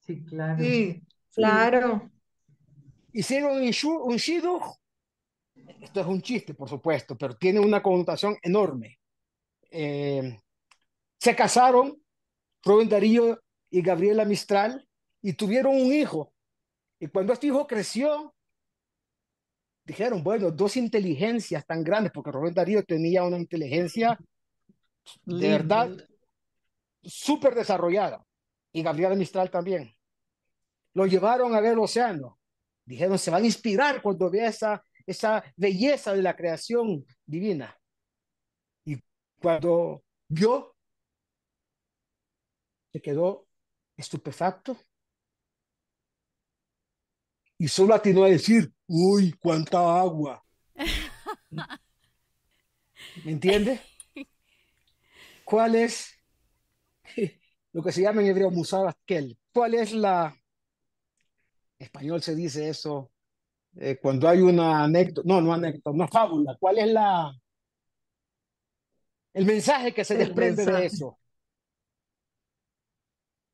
[0.00, 0.58] Sí, claro.
[0.58, 1.02] Sí,
[1.34, 2.10] claro.
[3.18, 9.00] Hicieron un, un Esto es un chiste, por supuesto, pero tiene una connotación enorme.
[9.72, 10.38] Eh,
[11.18, 12.00] se casaron
[12.62, 14.88] Rubén Darío y Gabriela Mistral
[15.20, 16.32] y tuvieron un hijo.
[17.00, 18.36] Y cuando este hijo creció,
[19.84, 24.16] dijeron, bueno, dos inteligencias tan grandes, porque Rubén Darío tenía una inteligencia
[25.24, 25.90] de verdad
[27.02, 28.24] súper desarrollada,
[28.70, 29.92] y Gabriela Mistral también.
[30.94, 32.37] Lo llevaron a ver el océano.
[32.88, 37.78] Dijeron, se van a inspirar cuando vea esa, esa belleza de la creación divina.
[38.86, 38.98] Y
[39.38, 40.74] cuando vio,
[42.90, 43.46] se quedó
[43.94, 44.78] estupefacto
[47.58, 50.42] y solo atinó a decir, uy, cuánta agua.
[53.22, 53.82] ¿Me entiende?
[55.44, 56.10] ¿Cuál es
[57.72, 59.38] lo que se llama en hebreo musabaskel?
[59.52, 60.34] ¿Cuál es la,
[61.78, 63.10] español se dice eso,
[63.76, 67.32] eh, cuando hay una anécdota, no, no anécdota, una fábula, ¿cuál es la,
[69.34, 71.18] el mensaje que se desprende de eso?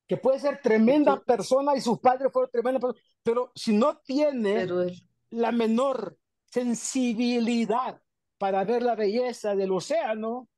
[0.06, 4.66] que puede ser tremenda persona y sus padres fueron tremendas personas, pero si no tiene
[5.30, 8.00] la menor sensibilidad
[8.38, 10.48] para ver la belleza del océano,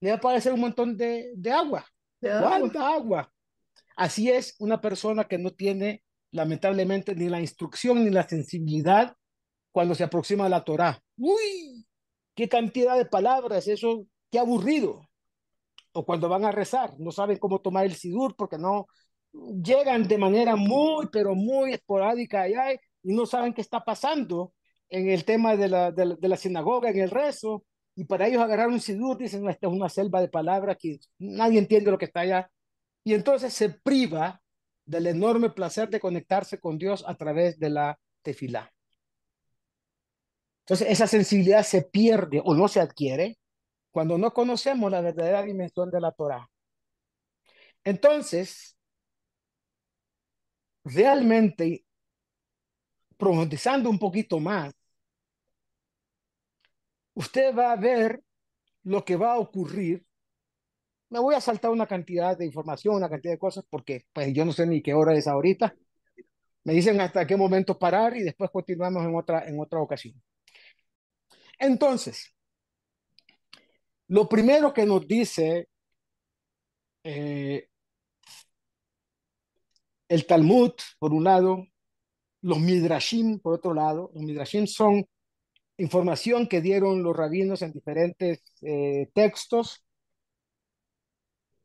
[0.00, 1.84] le va a parecer un montón de, de agua.
[2.20, 3.32] ¿Cuánta agua?
[3.96, 9.14] Así es una persona que no tiene, lamentablemente, ni la instrucción ni la sensibilidad
[9.72, 11.00] cuando se aproxima a la Torah.
[11.16, 11.86] ¡Uy!
[12.34, 13.68] ¡Qué cantidad de palabras!
[13.68, 15.08] Eso, qué aburrido
[15.92, 18.86] o cuando van a rezar, no saben cómo tomar el sidur porque no
[19.32, 22.54] llegan de manera muy, pero muy esporádica y
[23.02, 24.52] no saben qué está pasando
[24.88, 27.64] en el tema de la, de la, sinagoga, en el rezo,
[27.94, 31.58] y para ellos agarrar un sidur dicen, esta es una selva de palabras que nadie
[31.58, 32.50] entiende lo que está allá.
[33.04, 34.40] Y entonces se priva
[34.88, 38.72] del enorme placer de conectarse con Dios a través de la tefilá.
[40.60, 43.38] Entonces esa sensibilidad se pierde o no se adquiere
[43.90, 46.48] cuando no conocemos la verdadera dimensión de la Torah.
[47.84, 48.76] Entonces,
[50.84, 51.84] realmente,
[53.18, 54.72] profundizando un poquito más,
[57.14, 58.22] usted va a ver
[58.84, 60.06] lo que va a ocurrir.
[61.10, 64.44] Me voy a saltar una cantidad de información, una cantidad de cosas, porque pues yo
[64.44, 65.74] no sé ni qué hora es ahorita.
[66.64, 70.14] Me dicen hasta qué momento parar y después continuamos en otra, en otra ocasión.
[71.58, 72.34] Entonces,
[74.08, 75.68] lo primero que nos dice
[77.04, 77.68] eh,
[80.08, 81.66] el Talmud, por un lado,
[82.42, 85.06] los Midrashim, por otro lado, los Midrashim son
[85.78, 89.84] información que dieron los rabinos en diferentes eh, textos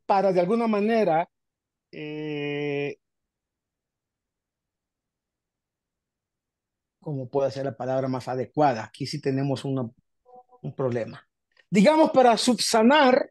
[0.06, 1.28] para de alguna manera
[1.92, 2.96] eh,
[7.00, 8.84] ¿cómo puede ser la palabra más adecuada?
[8.84, 9.94] Aquí sí tenemos un
[10.74, 11.28] problema.
[11.70, 13.30] Digamos, para subsanar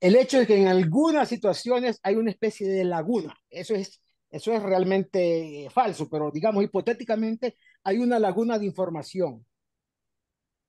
[0.00, 3.36] el hecho de que en algunas situaciones hay una especie de laguna.
[3.48, 4.00] Eso es,
[4.30, 9.46] eso es realmente falso, pero digamos, hipotéticamente hay una laguna de información.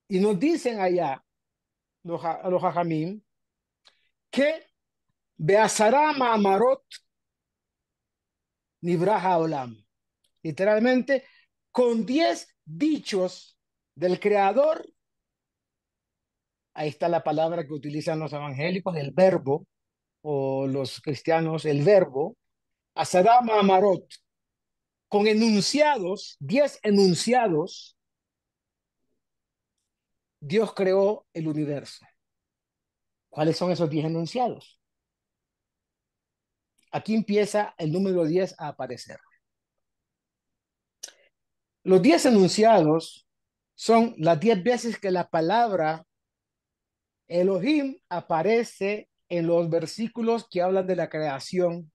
[0.07, 1.23] Y nos dicen allá
[2.03, 3.21] los, los hajamim
[4.29, 4.65] que
[5.37, 6.83] Beazarama Amarot
[8.81, 9.75] Nibraja Olam.
[10.43, 11.23] Literalmente,
[11.71, 13.57] con diez dichos
[13.95, 14.85] del Creador,
[16.73, 19.65] ahí está la palabra que utilizan los evangélicos, el verbo,
[20.21, 22.35] o los cristianos, el verbo,
[22.95, 24.07] Asarama Amarot,
[25.07, 27.97] con enunciados, diez enunciados,
[30.39, 32.05] Dios creó el universo.
[33.29, 34.74] ¿Cuáles son esos diez enunciados?
[36.95, 39.19] Aquí empieza el número 10 a aparecer.
[41.83, 43.27] Los 10 enunciados
[43.73, 46.07] son las 10 veces que la palabra
[47.27, 51.91] Elohim aparece en los versículos que hablan de la creación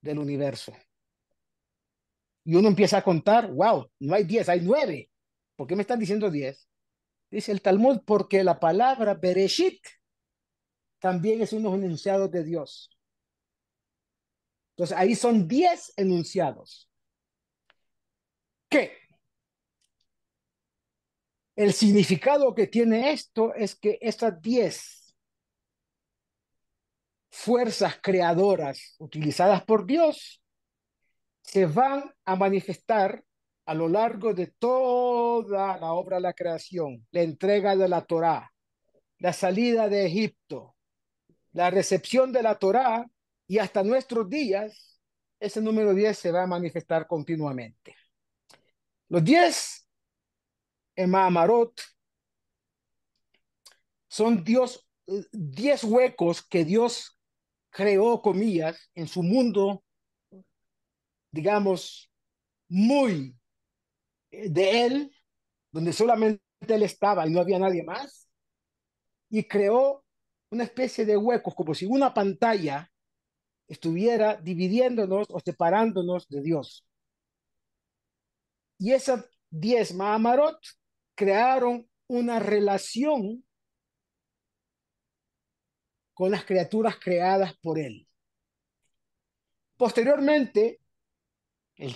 [0.00, 0.72] del universo.
[2.44, 5.10] Y uno empieza a contar, wow, no hay 10, hay 9.
[5.56, 6.68] ¿Por qué me están diciendo 10?
[7.32, 9.84] Dice el Talmud, porque la palabra Bereshit
[11.00, 12.93] también es uno enunciados de Dios.
[14.76, 16.90] Entonces ahí son 10 enunciados.
[18.68, 18.98] ¿Qué?
[21.54, 25.14] El significado que tiene esto es que estas 10
[27.30, 30.42] fuerzas creadoras utilizadas por Dios
[31.42, 33.24] se van a manifestar
[33.66, 38.52] a lo largo de toda la obra de la creación, la entrega de la Torá,
[39.18, 40.74] la salida de Egipto,
[41.52, 43.08] la recepción de la Torá
[43.46, 45.00] y hasta nuestros días,
[45.38, 47.94] ese número 10 se va a manifestar continuamente.
[49.08, 49.88] Los 10
[50.96, 51.80] en Mahamarot
[54.08, 54.86] son Dios,
[55.32, 57.18] 10 huecos que Dios
[57.70, 59.84] creó, comillas, en su mundo,
[61.30, 62.10] digamos,
[62.68, 63.36] muy
[64.30, 65.16] de él,
[65.72, 68.28] donde solamente él estaba y no había nadie más,
[69.28, 70.04] y creó
[70.50, 72.90] una especie de huecos, como si una pantalla
[73.68, 76.86] estuviera dividiéndonos o separándonos de Dios.
[78.78, 80.58] Y esas diez Mahamarot
[81.14, 83.44] crearon una relación
[86.12, 88.06] con las criaturas creadas por él.
[89.76, 90.80] Posteriormente,
[91.76, 91.94] el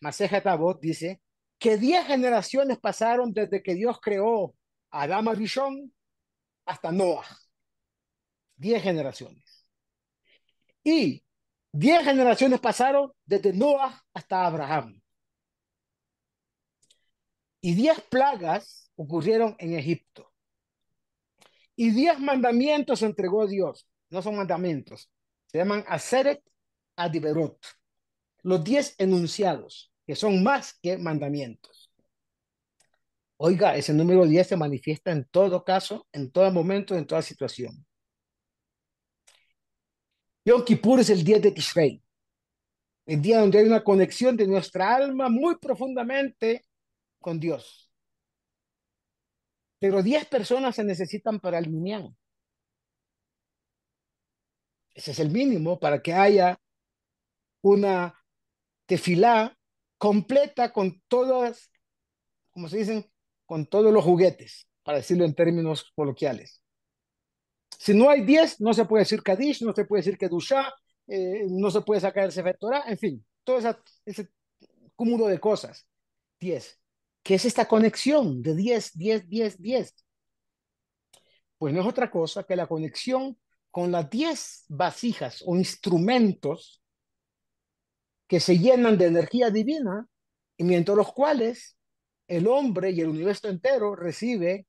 [0.00, 1.20] Maseja Avot, dice
[1.58, 4.54] que diez generaciones pasaron desde que Dios creó
[4.90, 5.92] a Adama Rishon
[6.66, 7.26] hasta Noah.
[8.56, 9.47] Diez generaciones.
[10.90, 11.22] Y
[11.70, 14.98] diez generaciones pasaron desde Noah hasta Abraham.
[17.60, 20.32] Y diez plagas ocurrieron en Egipto.
[21.76, 23.86] Y diez mandamientos entregó Dios.
[24.08, 25.10] No son mandamientos.
[25.44, 26.42] Se llaman Aseret
[26.96, 27.58] Adiberot.
[28.42, 31.92] Los diez enunciados, que son más que mandamientos.
[33.36, 37.86] Oiga, ese número diez se manifiesta en todo caso, en todo momento, en toda situación.
[40.48, 42.02] Yom Kippur es el día de Tishrei,
[43.04, 46.64] el día donde hay una conexión de nuestra alma muy profundamente
[47.20, 47.92] con Dios.
[49.78, 52.16] Pero 10 personas se necesitan para el minyan.
[54.94, 56.58] Ese es el mínimo para que haya
[57.60, 58.18] una
[58.86, 59.54] tefilá
[59.98, 61.70] completa con todas,
[62.52, 63.04] como se dicen,
[63.44, 66.62] con todos los juguetes, para decirlo en términos coloquiales.
[67.76, 70.74] Si no hay 10, no se puede decir Kadish, no se puede decir Kedushá,
[71.06, 73.58] eh, no se puede sacar el Sefer Torah, en fin, todo
[74.04, 74.28] ese
[74.94, 75.86] cúmulo de cosas.
[76.40, 76.80] 10.
[77.22, 79.94] ¿Qué es esta conexión de 10, 10, 10, 10?
[81.58, 83.38] Pues no es otra cosa que la conexión
[83.70, 86.82] con las 10 vasijas o instrumentos
[88.26, 90.06] que se llenan de energía divina
[90.56, 91.76] y mientras los cuales
[92.26, 94.66] el hombre y el universo entero recibe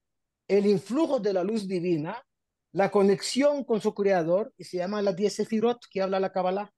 [0.47, 2.23] el influjo de la luz divina
[2.71, 6.71] la conexión con su creador y se llama la 10 Sefirot que habla la Kabbalah.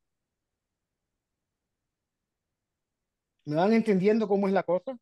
[3.46, 4.98] ¿Me van entendiendo cómo es la cosa?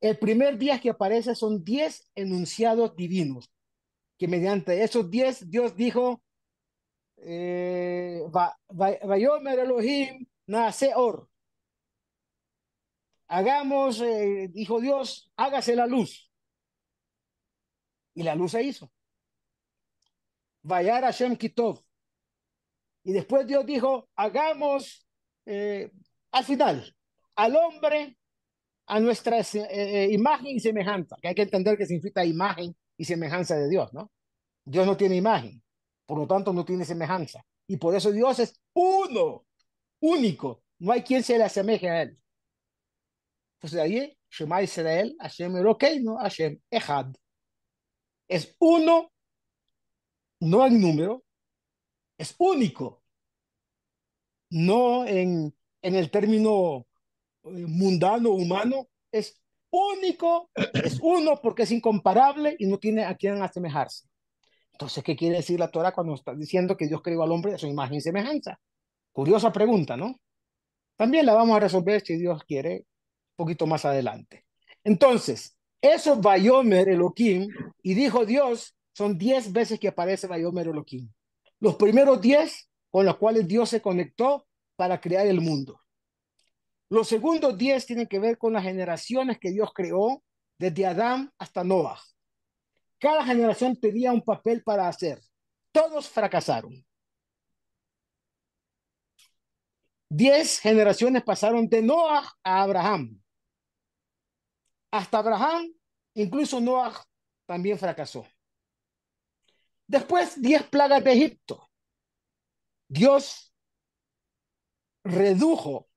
[0.00, 3.50] El primer día que aparece son 10 enunciados divinos,
[4.18, 6.22] que mediante esos 10 Dios dijo,
[7.18, 8.22] eh,
[8.70, 11.28] Vayomer Elohim Naase Or.
[13.28, 16.30] hagamos, eh, dijo Dios, hágase la luz.
[18.14, 18.90] Y la luz se hizo.
[20.66, 21.80] Vayar Hashem Kitov.
[23.04, 25.06] Y después Dios dijo, hagamos
[25.44, 25.90] eh,
[26.32, 26.96] al final
[27.36, 28.18] al hombre
[28.86, 33.56] a nuestra eh, imagen y semejanza, que hay que entender que significa imagen y semejanza
[33.56, 34.10] de Dios, ¿no?
[34.64, 35.62] Dios no tiene imagen,
[36.06, 37.44] por lo tanto no tiene semejanza.
[37.68, 39.44] Y por eso Dios es uno,
[40.00, 40.62] único.
[40.78, 42.18] No hay quien se le asemeje a él.
[43.56, 45.52] Entonces ahí, Shema Israel, Hashem
[46.02, 47.12] no Hashem Echad.
[48.28, 49.12] Es uno,
[50.40, 51.24] no en número,
[52.18, 53.02] es único.
[54.50, 56.86] No en, en el término
[57.44, 63.42] eh, mundano, humano, es único, es uno porque es incomparable y no tiene a quien
[63.42, 64.08] asemejarse.
[64.72, 67.58] Entonces, ¿qué quiere decir la Torah cuando está diciendo que Dios creó al hombre de
[67.58, 68.60] su imagen y semejanza?
[69.12, 70.20] Curiosa pregunta, ¿no?
[70.96, 72.84] También la vamos a resolver si Dios quiere
[73.36, 74.44] un poquito más adelante.
[74.84, 77.48] Entonces, eso Bayomer Elohim,
[77.82, 81.12] y dijo Dios, son diez veces que aparece Bayomer Elohim.
[81.60, 85.78] Los primeros diez con los cuales Dios se conectó para crear el mundo.
[86.88, 90.24] Los segundos diez tienen que ver con las generaciones que Dios creó
[90.58, 92.00] desde Adán hasta Noah.
[92.98, 95.20] Cada generación tenía un papel para hacer.
[95.72, 96.82] Todos fracasaron.
[100.08, 103.20] Diez generaciones pasaron de Noah a Abraham.
[104.90, 105.70] Hasta Abraham,
[106.14, 106.94] incluso Noah
[107.44, 108.26] también fracasó.
[109.86, 111.70] Después, diez plagas de Egipto.
[112.88, 113.54] Dios
[115.04, 115.88] redujo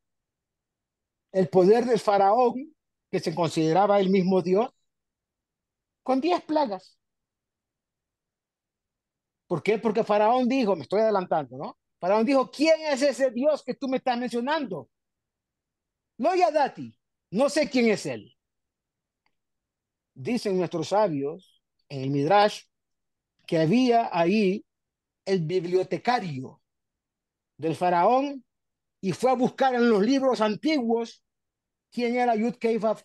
[1.32, 2.76] el poder del faraón,
[3.12, 4.70] que se consideraba el mismo Dios,
[6.04, 7.00] con diez plagas.
[9.48, 9.80] ¿Por qué?
[9.80, 11.78] Porque Faraón dijo, me estoy adelantando, ¿no?
[12.00, 14.90] Faraón dijo, ¿quién es ese Dios que tú me estás mencionando?
[16.18, 16.96] No Yadati,
[17.32, 18.36] no sé quién es él.
[20.14, 22.64] Dicen nuestros sabios en el Midrash
[23.50, 24.64] que había ahí
[25.26, 26.62] el bibliotecario
[27.58, 28.46] del faraón
[29.02, 31.24] y fue a buscar en los libros antiguos
[31.92, 33.02] quién era Yud Kei Vav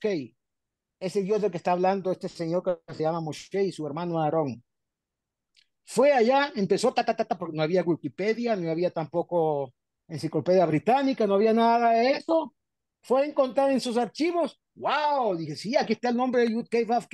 [1.00, 4.20] ese Dios del que está hablando este señor que se llama Moshe y su hermano
[4.20, 4.62] Aarón.
[5.86, 9.72] Fue allá, empezó ta, ta, ta, ta, porque no había Wikipedia, no había tampoco
[10.08, 12.54] enciclopedia británica, no había nada de eso.
[13.00, 16.68] Fue a encontrar en sus archivos, wow, dije, sí, aquí está el nombre de Yud
[16.68, 17.08] Kei Vav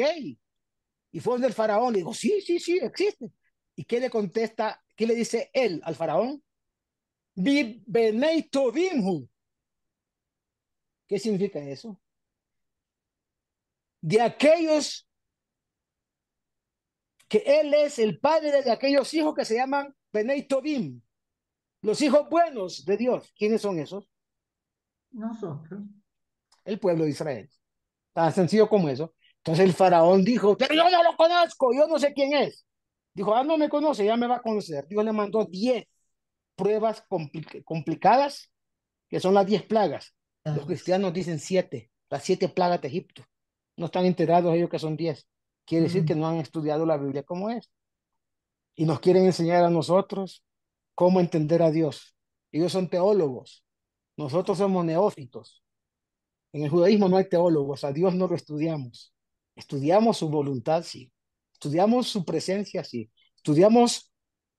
[1.12, 3.30] Y fue donde el faraón, le dijo, sí, sí, sí, existe.
[3.74, 6.42] ¿Y qué le contesta, qué le dice él al faraón?
[11.06, 12.00] ¿Qué significa eso?
[14.00, 15.06] de aquellos
[17.28, 21.00] que él es el padre de aquellos hijos que se llaman Benei Tobim,
[21.82, 23.32] los hijos buenos de Dios.
[23.36, 24.10] ¿Quiénes son esos?
[25.12, 25.82] Nosotros.
[26.64, 27.48] El pueblo de Israel.
[28.12, 29.14] Tan sencillo como eso.
[29.40, 32.66] Entonces el faraón dijo, pero yo no lo conozco, yo no sé quién es.
[33.14, 34.86] Dijo, ah, no me conoce, ya me va a conocer.
[34.86, 35.86] Dios le mandó diez
[36.56, 37.04] pruebas
[37.64, 38.50] complicadas,
[39.08, 40.14] que son las diez plagas.
[40.44, 43.24] Los cristianos dicen siete, las siete plagas de Egipto
[43.80, 45.26] no están enterados ellos que son diez.
[45.64, 47.70] Quiere decir que no han estudiado la Biblia como es.
[48.76, 50.44] Y nos quieren enseñar a nosotros
[50.94, 52.14] cómo entender a Dios.
[52.52, 53.64] Ellos son teólogos.
[54.16, 55.64] Nosotros somos neófitos.
[56.52, 59.14] En el judaísmo no hay teólogos, a Dios no lo estudiamos.
[59.54, 61.12] Estudiamos su voluntad, sí.
[61.52, 63.10] Estudiamos su presencia, sí.
[63.36, 64.12] Estudiamos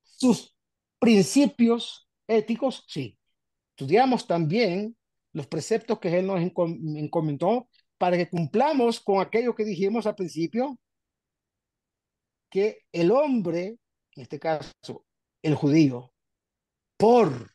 [0.04, 0.56] sus
[1.00, 3.18] principios éticos, sí.
[3.72, 4.96] Estudiamos también
[5.34, 10.78] los preceptos que Él nos encomendó para que cumplamos con aquello que dijimos al principio,
[12.50, 13.78] que el hombre,
[14.16, 15.06] en este caso
[15.42, 16.14] el judío,
[16.98, 17.52] por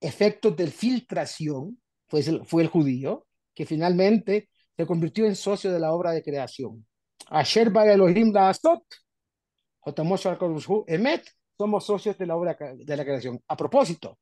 [0.00, 4.48] efectos de filtración, fue fue el judío, que finalmente
[4.80, 6.86] se convirtió en socio de la obra de creación.
[7.28, 8.82] Asher Elohim Astot,
[10.86, 11.28] Emet,
[11.58, 13.42] somos socios de la obra de la creación.
[13.46, 14.18] A propósito,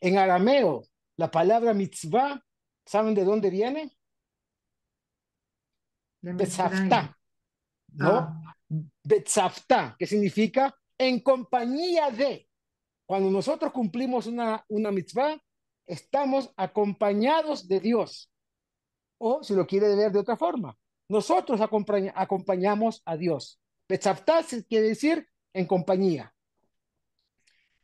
[0.00, 0.82] en arameo,
[1.18, 2.42] la palabra mitzvah,
[2.86, 3.92] ¿saben de dónde viene?
[6.22, 7.14] Betzafta,
[7.92, 8.10] ¿no?
[8.10, 8.56] Ah.
[9.04, 12.48] Betzafta, que significa en compañía de.
[13.04, 15.38] Cuando nosotros cumplimos una, una mitzvah,
[15.86, 18.30] estamos acompañados de Dios.
[19.18, 20.76] O si lo quiere ver de otra forma,
[21.08, 23.60] nosotros acompañamos a Dios.
[23.88, 26.32] Betzafta quiere decir en compañía.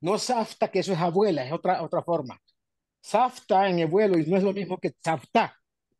[0.01, 2.41] No safta, que eso es abuela, es otra, otra forma.
[3.01, 5.57] Safta en abuelo y no es lo mismo que tzafta,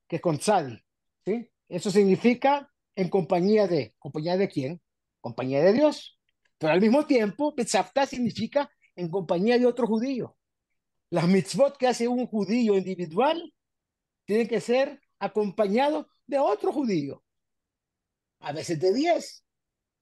[0.07, 0.79] que con tzadi.
[1.25, 1.51] ¿sí?
[1.69, 3.95] Eso significa en compañía de.
[3.99, 4.81] ¿Compañía de quién?
[5.21, 6.19] Compañía de Dios.
[6.59, 10.37] Pero al mismo tiempo, Betzafta significa en compañía de otro judío.
[11.11, 13.53] Las mitzvot que hace un judío individual
[14.25, 17.23] tienen que ser acompañado de otro judío,
[18.41, 19.45] a veces de diez,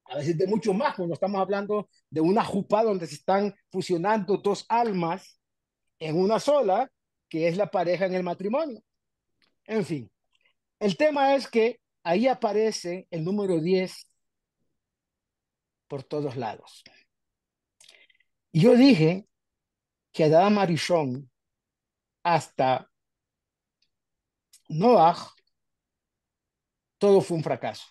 [0.05, 4.37] a veces de mucho más, cuando estamos hablando de una jupa donde se están fusionando
[4.37, 5.41] dos almas
[5.99, 6.91] en una sola,
[7.29, 8.83] que es la pareja en el matrimonio.
[9.65, 10.11] En fin,
[10.81, 14.09] el tema es que ahí aparece el número 10
[15.89, 16.83] por todos lados.
[18.53, 19.27] Yo dije
[20.13, 21.31] que Adam Arishon
[22.23, 22.92] hasta
[24.73, 25.17] Noah,
[26.99, 27.87] todo fue un fracaso.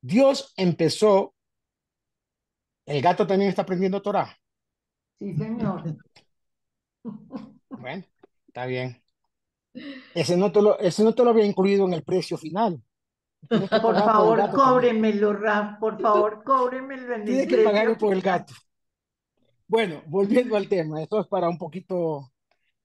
[0.00, 1.34] Dios empezó,
[2.86, 4.36] el gato también está aprendiendo Torah.
[5.18, 5.96] Sí, señor.
[7.68, 8.04] Bueno,
[8.46, 9.02] está bien.
[10.14, 12.82] Ese no te lo, ese no te lo había incluido en el precio final.
[13.48, 18.22] Por favor, gato cóbremelo, Raf, por favor, cóbremelo en el Tienes que pagar por el
[18.22, 18.54] gato.
[19.66, 22.30] Bueno, volviendo al tema, esto es para un poquito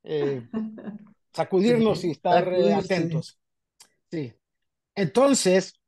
[0.03, 0.47] eh,
[1.33, 3.39] sacudirnos y estar eh, atentos.
[4.11, 4.33] Sí.
[4.95, 5.79] Entonces,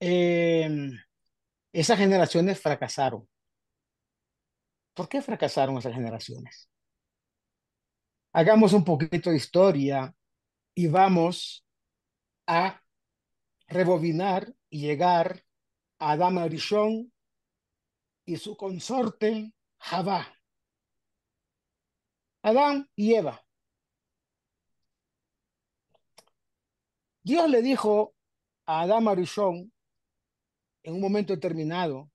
[0.00, 0.90] eh,
[1.72, 3.28] esas generaciones fracasaron.
[4.94, 6.68] ¿Por qué fracasaron esas generaciones?
[8.32, 10.14] Hagamos un poquito de historia
[10.74, 11.64] y vamos
[12.46, 12.82] a
[13.68, 15.44] rebobinar y llegar
[15.98, 17.12] a Adán Arishon
[18.24, 20.34] y su consorte Javá.
[22.42, 23.47] Adán y Eva.
[27.28, 28.14] Dios le dijo
[28.64, 29.70] a Adán Arishon
[30.82, 32.10] en un momento determinado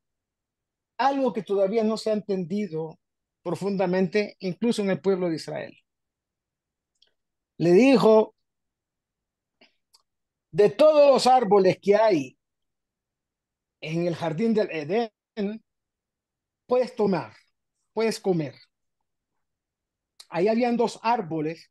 [0.97, 2.97] algo que todavía no se ha entendido
[3.43, 5.77] profundamente, incluso en el pueblo de Israel.
[7.57, 8.33] Le dijo,
[10.49, 12.35] de todos los árboles que hay
[13.81, 15.63] en el jardín del Edén,
[16.65, 17.35] puedes tomar,
[17.93, 18.55] puedes comer.
[20.29, 21.69] Ahí habían dos árboles,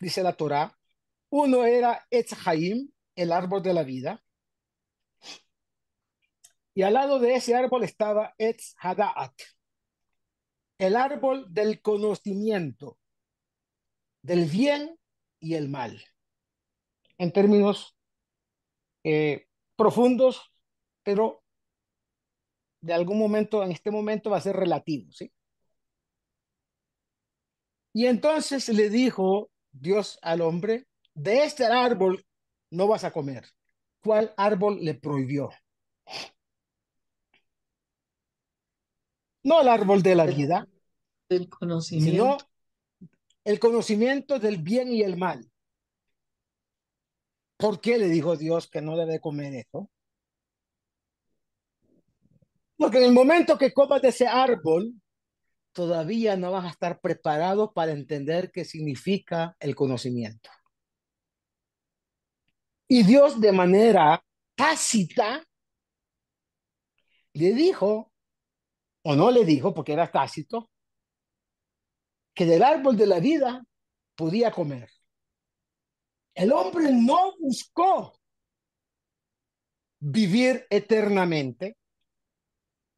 [0.00, 0.76] dice la Torá.
[1.34, 4.22] Uno era Etz Haim, el árbol de la vida.
[6.74, 9.32] Y al lado de ese árbol estaba Etz Hadaat,
[10.76, 12.98] el árbol del conocimiento
[14.20, 14.98] del bien
[15.40, 16.04] y el mal.
[17.16, 17.96] En términos
[19.02, 20.52] eh, profundos,
[21.02, 21.42] pero
[22.82, 25.32] de algún momento, en este momento va a ser relativo, ¿sí?
[27.94, 32.24] Y entonces le dijo Dios al hombre, de este árbol
[32.70, 33.44] no vas a comer.
[34.02, 35.50] ¿Cuál árbol le prohibió?
[39.44, 40.68] No el árbol de la vida,
[41.28, 41.48] del
[41.80, 42.36] sino
[43.44, 45.48] el conocimiento del bien y el mal.
[47.56, 49.90] ¿Por qué le dijo Dios que no debe comer eso?
[52.76, 54.92] Porque en el momento que comas de ese árbol,
[55.72, 60.50] todavía no vas a estar preparado para entender qué significa el conocimiento.
[62.94, 64.22] Y Dios de manera
[64.54, 65.42] tácita
[67.32, 68.12] le dijo,
[69.02, 70.70] o no le dijo, porque era tácito,
[72.34, 73.64] que del árbol de la vida
[74.14, 74.90] podía comer.
[76.34, 78.12] El hombre no buscó
[79.98, 81.78] vivir eternamente,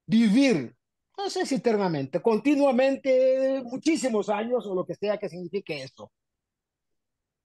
[0.07, 0.75] vivir,
[1.17, 6.11] no sé si eternamente, continuamente, muchísimos años o lo que sea que signifique eso.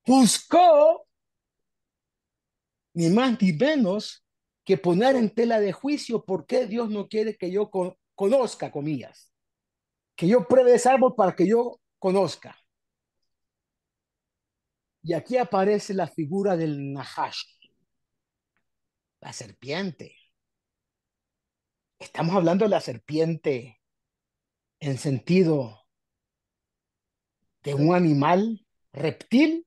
[0.04, 1.06] Buscó
[2.94, 4.26] ni más ni menos
[4.66, 8.72] que poner en tela de juicio por qué Dios no quiere que yo con- conozca,
[8.72, 9.32] comillas,
[10.16, 12.58] que yo pruebe ese árbol para que yo conozca.
[15.04, 17.44] Y aquí aparece la figura del Nahash,
[19.22, 20.16] la serpiente.
[22.00, 23.80] Estamos hablando de la serpiente
[24.82, 25.86] en sentido
[27.64, 29.66] de un animal reptil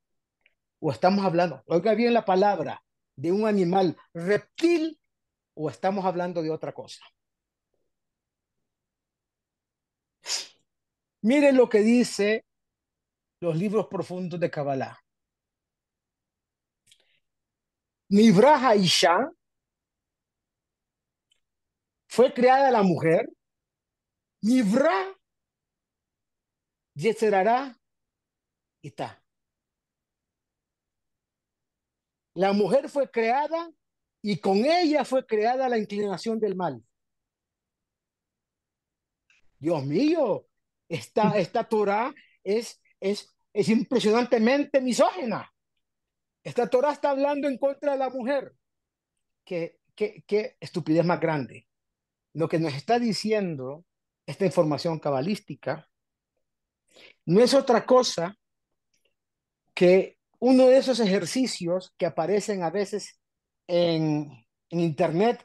[0.81, 2.82] o estamos hablando, oiga bien la palabra,
[3.17, 4.99] de un animal reptil
[5.55, 7.05] o estamos hablando de otra cosa.
[11.23, 12.45] Miren lo que dice
[13.41, 14.99] los libros profundos de Kabbalah.
[18.09, 19.31] Nibraja Isha
[22.09, 23.27] fue creada la mujer.
[24.43, 25.17] Nibra
[26.95, 27.75] Yetzerará
[28.83, 29.22] Ita.
[32.35, 33.71] La mujer fue creada
[34.23, 36.83] y con ella fue creada la inclinación del mal.
[39.59, 40.47] Dios mío,
[40.89, 45.53] esta, esta Torah es, es, es impresionantemente misógina.
[46.45, 48.55] Esta Torah está hablando en contra de la mujer.
[49.45, 51.69] Qué, qué, qué estupidez más grande.
[52.35, 53.85] Lo que nos está diciendo
[54.27, 55.89] esta información cabalística
[57.27, 58.37] no es otra cosa
[59.75, 63.21] que uno de esos ejercicios que aparecen a veces
[63.69, 65.45] en, Internet,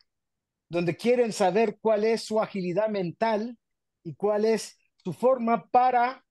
[0.69, 3.57] donde quieren saber cuál es su agilidad mental
[4.03, 6.25] y cuál es su forma para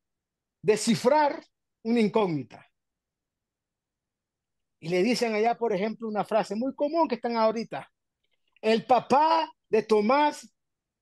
[0.62, 1.44] descifrar
[1.82, 2.66] una incógnita.
[4.80, 7.88] Y le dicen allá, por ejemplo, una frase muy común que están ahorita.
[8.62, 10.50] El papá de Tomás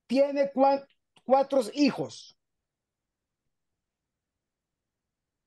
[0.07, 0.51] tiene
[1.25, 2.37] cuatro hijos.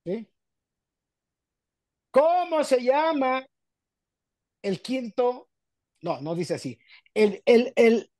[0.05, 0.27] ¿Sí?
[2.17, 3.45] ¿Cómo se llama
[4.63, 5.51] el quinto?
[6.01, 6.79] No, no dice así.
[7.13, 8.11] El, el, el,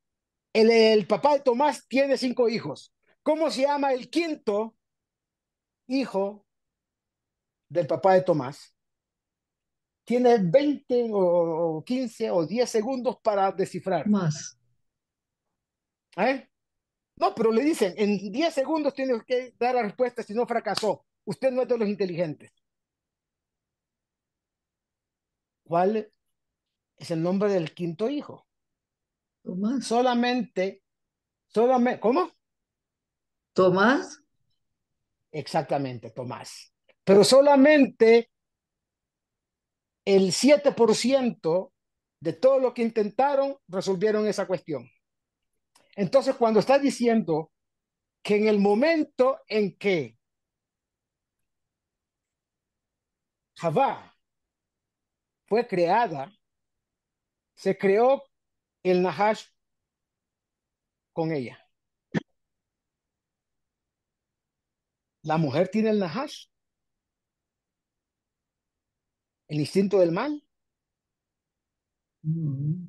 [0.53, 2.93] el, el papá de Tomás tiene cinco hijos.
[3.23, 4.75] ¿Cómo se llama el quinto
[5.87, 6.45] hijo
[7.69, 8.75] del papá de Tomás?
[10.03, 14.07] Tiene 20 o 15 o 10 segundos para descifrar.
[14.07, 14.59] Más.
[16.17, 16.47] ¿Eh?
[17.15, 21.03] No, pero le dicen, en 10 segundos tiene que dar la respuesta si no fracasó.
[21.25, 22.51] Usted no es de los inteligentes.
[25.67, 26.09] ¿Cuál
[26.95, 28.47] es el nombre del quinto hijo?
[29.43, 29.85] Tomás.
[29.85, 30.81] Solamente,
[31.47, 32.31] solamente, ¿cómo?
[33.51, 34.23] Tomás.
[35.29, 36.73] Exactamente, Tomás.
[37.03, 38.31] Pero solamente
[40.05, 41.73] el 7%
[42.21, 44.89] de todo lo que intentaron resolvieron esa cuestión.
[45.97, 47.51] Entonces, cuando está diciendo
[48.23, 50.17] que en el momento en que
[53.55, 54.16] Javá
[55.47, 56.31] fue creada,
[57.55, 58.23] se creó
[58.83, 59.45] el Nahash
[61.13, 61.57] con ella.
[65.23, 66.45] La mujer tiene el Nahash
[69.47, 70.43] el instinto del mal.
[72.23, 72.87] Mm.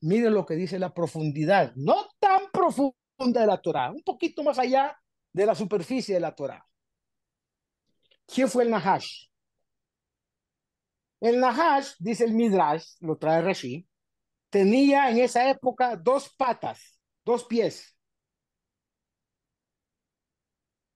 [0.00, 4.58] Miren lo que dice la profundidad, no tan profunda de la Torah, un poquito más
[4.58, 4.96] allá
[5.32, 6.64] de la superficie de la Torah.
[8.26, 9.26] ¿Quién fue el Nahash?
[11.20, 13.86] El Nahash, dice el Midrash, lo trae Rashi,
[14.50, 17.96] tenía en esa época dos patas, dos pies.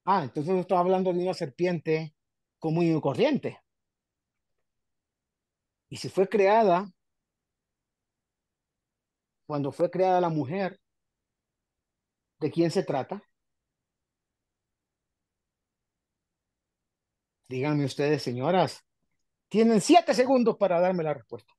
[0.05, 2.15] Ah, entonces estoy hablando de una serpiente
[2.59, 3.59] común y corriente.
[5.89, 6.87] Y si fue creada,
[9.45, 10.79] cuando fue creada la mujer,
[12.39, 13.23] ¿de quién se trata?
[17.47, 18.83] Díganme ustedes, señoras,
[19.53, 21.53] tienen siete segundos para darme la respuesta.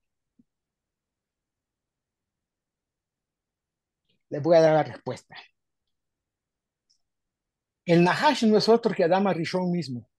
[4.31, 5.37] Les voy a dar la respuesta.
[7.85, 10.11] El Nahash no es otro que Adama Rishon mismo.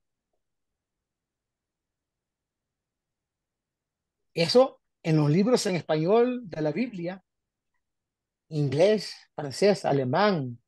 [4.33, 7.21] Eso en los libros en español de la Biblia,
[8.47, 10.63] inglés, francés, alemán,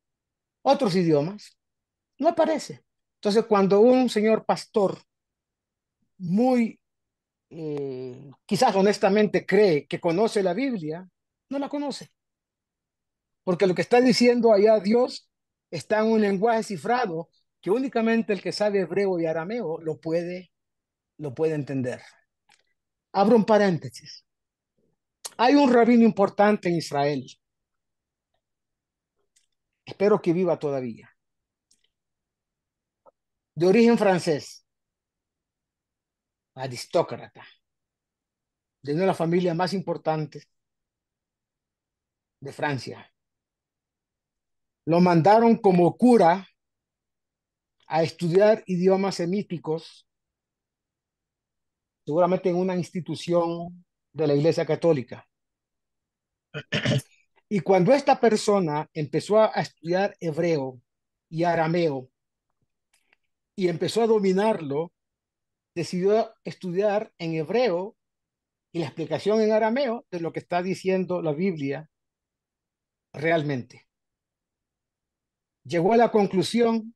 [0.61, 1.57] otros idiomas,
[2.17, 2.83] no aparece.
[3.15, 4.99] Entonces, cuando un señor pastor
[6.17, 6.81] muy,
[7.49, 11.07] eh, quizás honestamente cree que conoce la Biblia,
[11.49, 12.11] no la conoce.
[13.43, 15.29] Porque lo que está diciendo allá Dios
[15.71, 17.29] está en un lenguaje cifrado
[17.61, 20.51] que únicamente el que sabe hebreo y arameo lo puede,
[21.17, 22.01] lo puede entender.
[23.13, 24.25] Abro un paréntesis.
[25.37, 27.25] Hay un rabino importante en Israel.
[29.85, 31.09] Espero que viva todavía.
[33.55, 34.66] De origen francés.
[36.57, 37.45] Aristócrata.
[38.81, 40.47] De una de las familias más importantes
[42.39, 43.11] de Francia.
[44.85, 46.47] Lo mandaron como cura
[47.87, 50.07] a estudiar idiomas semíticos
[52.05, 55.27] seguramente en una institución de la Iglesia Católica.
[57.49, 60.81] Y cuando esta persona empezó a estudiar hebreo
[61.29, 62.09] y arameo
[63.55, 64.91] y empezó a dominarlo,
[65.77, 67.95] decidió estudiar en hebreo
[68.73, 71.89] y la explicación en arameo de lo que está diciendo la Biblia
[73.13, 73.87] realmente.
[75.63, 76.95] Llegó a la conclusión,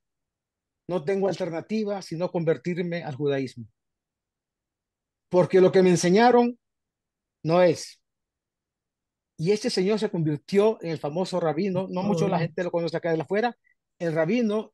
[0.88, 3.68] no tengo alternativa sino convertirme al judaísmo
[5.32, 6.60] porque lo que me enseñaron
[7.44, 8.02] no es.
[9.38, 12.98] Y este señor se convirtió en el famoso rabino, no mucho la gente lo conoce
[12.98, 13.58] acá de afuera,
[13.98, 14.74] el rabino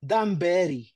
[0.00, 0.92] Dan Berry,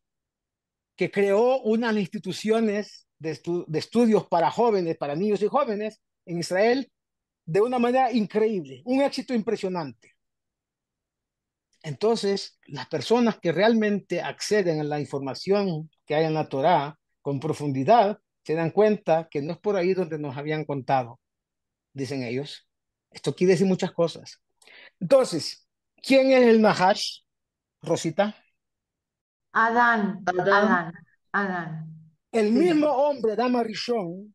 [0.96, 3.38] que creó unas instituciones de,
[3.74, 6.90] estudios para jóvenes, para niños y jóvenes en Israel
[7.44, 10.14] de una manera increíble, un éxito impresionante.
[11.82, 17.38] Entonces, las personas que realmente acceden a la información que hay en la Torá con
[17.38, 21.20] profundidad se dan cuenta que no es por ahí donde nos habían contado,
[21.92, 22.66] dicen ellos.
[23.10, 24.42] Esto quiere decir muchas cosas.
[24.98, 25.68] Entonces,
[26.02, 27.20] ¿quién es el Nahash,
[27.82, 28.36] Rosita?
[29.58, 30.48] Adán, Adán.
[30.52, 30.92] Adán,
[31.32, 32.10] Adán.
[32.30, 32.52] El Sí.
[32.52, 34.34] mismo hombre, Adán Arishon,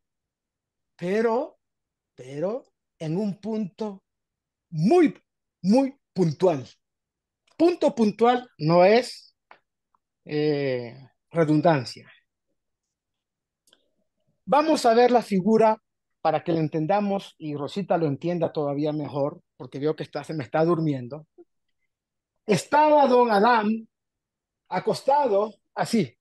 [0.96, 1.58] pero,
[2.16, 2.64] pero
[2.98, 4.02] en un punto
[4.70, 5.16] muy,
[5.62, 6.66] muy puntual.
[7.56, 9.36] Punto puntual no es
[10.24, 12.10] eh, redundancia.
[14.44, 15.78] Vamos a ver la figura
[16.20, 20.34] para que lo entendamos y Rosita lo entienda todavía mejor, porque veo que está, se
[20.34, 21.28] me está durmiendo.
[22.44, 23.88] Estaba don Adán
[24.72, 26.18] acostado así,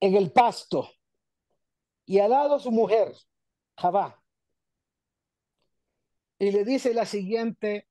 [0.00, 0.88] en el pasto,
[2.06, 3.12] y al lado su mujer,
[3.76, 4.22] Javá,
[6.38, 7.88] y le dice la siguiente,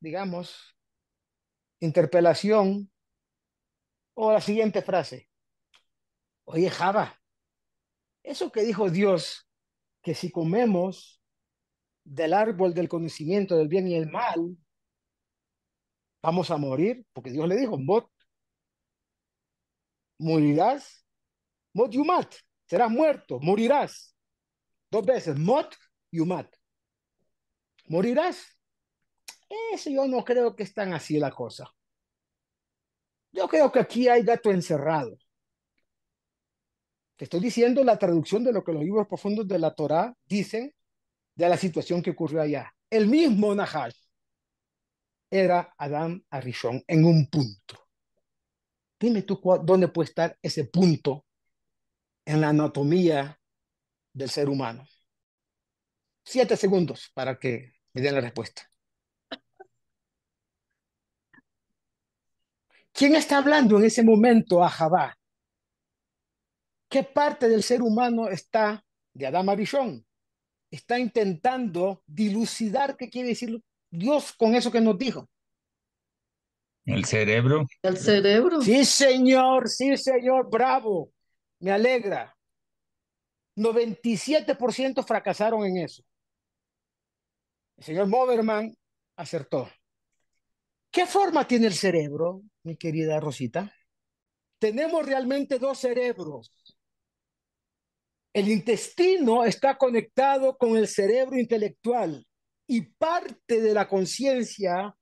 [0.00, 0.76] digamos,
[1.80, 2.92] interpelación
[4.14, 5.30] o la siguiente frase.
[6.44, 7.18] Oye, Java,
[8.22, 9.48] eso que dijo Dios,
[10.02, 11.22] que si comemos
[12.04, 14.58] del árbol del conocimiento del bien y el mal,
[16.22, 18.08] vamos a morir, porque Dios le dijo, Mot,
[20.18, 21.04] morirás,
[21.74, 22.34] Mot Yumat,
[22.66, 24.14] serás muerto, morirás.
[24.90, 25.74] Dos veces, Mot
[26.10, 26.54] Yumat.
[27.86, 28.56] Morirás.
[29.72, 31.70] Eso yo no creo que es así la cosa.
[33.32, 35.16] Yo creo que aquí hay gato encerrado.
[37.16, 40.74] Te estoy diciendo la traducción de lo que los libros profundos de la Torá dicen
[41.34, 42.74] de la situación que ocurrió allá.
[42.90, 44.01] El mismo Nahash
[45.32, 47.88] era Adán Arishon en un punto.
[49.00, 51.24] Dime tú dónde puede estar ese punto
[52.26, 53.40] en la anatomía
[54.12, 54.86] del ser humano.
[56.22, 58.68] Siete segundos para que me den la respuesta.
[62.92, 65.18] ¿Quién está hablando en ese momento a Javá?
[66.90, 70.06] ¿Qué parte del ser humano está de Adán Arishon?
[70.70, 73.62] Está intentando dilucidar qué quiere decir
[73.92, 75.28] Dios con eso que nos dijo.
[76.84, 78.62] El cerebro, El cerebro.
[78.62, 81.12] Sí, señor, sí, señor, bravo.
[81.60, 82.34] Me alegra.
[83.54, 86.02] 97% fracasaron en eso.
[87.76, 88.74] El señor Moberman
[89.16, 89.68] acertó.
[90.90, 93.72] ¿Qué forma tiene el cerebro, mi querida Rosita?
[94.58, 96.50] Tenemos realmente dos cerebros.
[98.32, 102.26] El intestino está conectado con el cerebro intelectual
[102.66, 104.96] y parte de la conciencia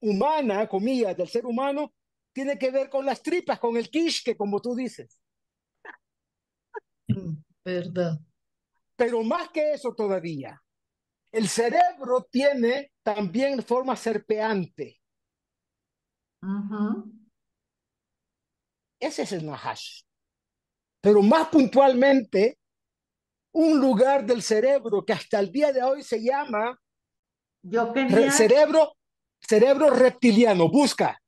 [0.00, 1.94] humana, comillas, del ser humano,
[2.34, 5.20] tiene que ver con las tripas, con el quisque, como tú dices.
[7.64, 8.18] ¿Verdad?
[8.96, 10.60] Pero más que eso todavía,
[11.32, 15.00] el cerebro tiene también forma serpeante.
[19.00, 20.02] Ese es el Nahash.
[21.00, 22.58] Pero más puntualmente,
[23.52, 26.78] un lugar del cerebro que hasta el día de hoy se llama
[27.66, 28.94] Yo quería, cerebro,
[29.40, 30.68] cerebro reptiliano.
[30.68, 31.18] Busca,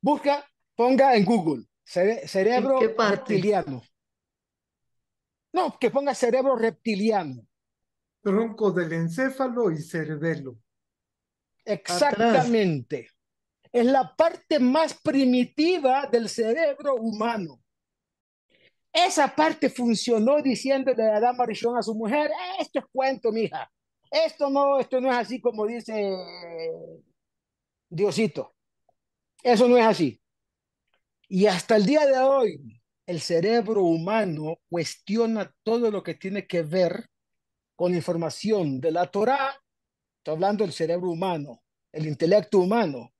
[0.00, 0.44] busca,
[0.74, 3.34] ponga en Google, cere- cerebro qué parte?
[3.34, 3.82] reptiliano.
[5.52, 7.46] No, que ponga cerebro reptiliano.
[8.22, 10.58] Tronco del encéfalo y cerebelo.
[11.64, 13.10] Exactamente.
[13.70, 17.60] Es la parte más primitiva del cerebro humano.
[18.90, 23.70] Esa parte funcionó diciéndole a Adán Marichón a su mujer, esto es cuento, mija.
[24.10, 26.16] Esto no, esto no es así como dice
[27.90, 28.54] Diosito.
[29.42, 30.20] Eso no es así.
[31.28, 36.62] Y hasta el día de hoy, el cerebro humano cuestiona todo lo que tiene que
[36.62, 37.10] ver
[37.76, 39.54] con información de la Torá.
[40.18, 43.12] Estoy hablando del cerebro humano, el intelecto humano.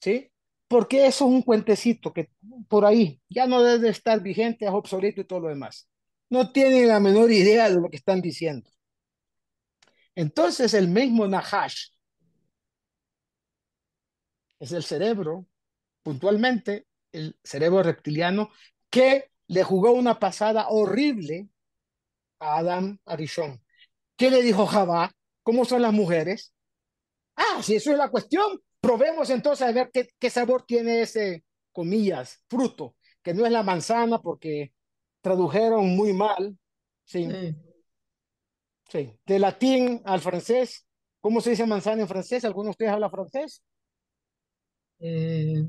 [0.00, 0.30] ¿Sí?
[0.68, 2.30] Porque eso es un cuentecito que
[2.68, 5.88] por ahí ya no debe estar vigente, es obsoleto y todo lo demás.
[6.30, 8.70] No tienen la menor idea de lo que están diciendo.
[10.16, 11.88] Entonces el mismo Nahash
[14.60, 15.46] es el cerebro,
[16.02, 18.50] puntualmente el cerebro reptiliano,
[18.90, 21.48] que le jugó una pasada horrible
[22.38, 23.60] a Adam Arishon.
[24.16, 25.12] ¿Qué le dijo Javá?
[25.42, 26.54] ¿Cómo son las mujeres?
[27.36, 32.42] Ah, si eso es la cuestión, probemos entonces a ver qué, sabor tiene ese, comillas,
[32.48, 34.72] fruto, que no es la manzana porque
[35.20, 36.56] tradujeron muy mal.
[37.04, 37.28] Sí.
[38.88, 39.12] Sí.
[39.26, 40.86] De latín al francés,
[41.20, 42.44] ¿cómo se dice manzana en francés?
[42.44, 43.62] ¿Alguno de ustedes habla francés?
[45.00, 45.64] Eh,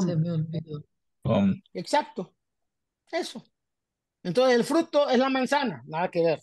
[0.00, 0.84] se me olvidó.
[1.22, 2.34] pom, Exacto.
[3.10, 3.44] Eso.
[4.22, 6.40] Entonces el fruto es la manzana, nada que ver.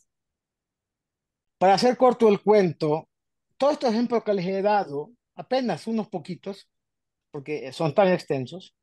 [1.57, 3.09] Para hacer corto el cuento,
[3.57, 6.69] todos estos ejemplos que les he dado, apenas unos poquitos,
[7.31, 8.75] porque son tan extensos,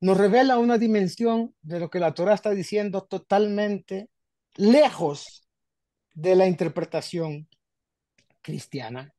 [0.00, 4.10] nos revela una dimensión de lo que la Torah está diciendo totalmente
[4.56, 5.46] lejos
[6.14, 7.48] de la interpretación
[8.40, 9.14] cristiana.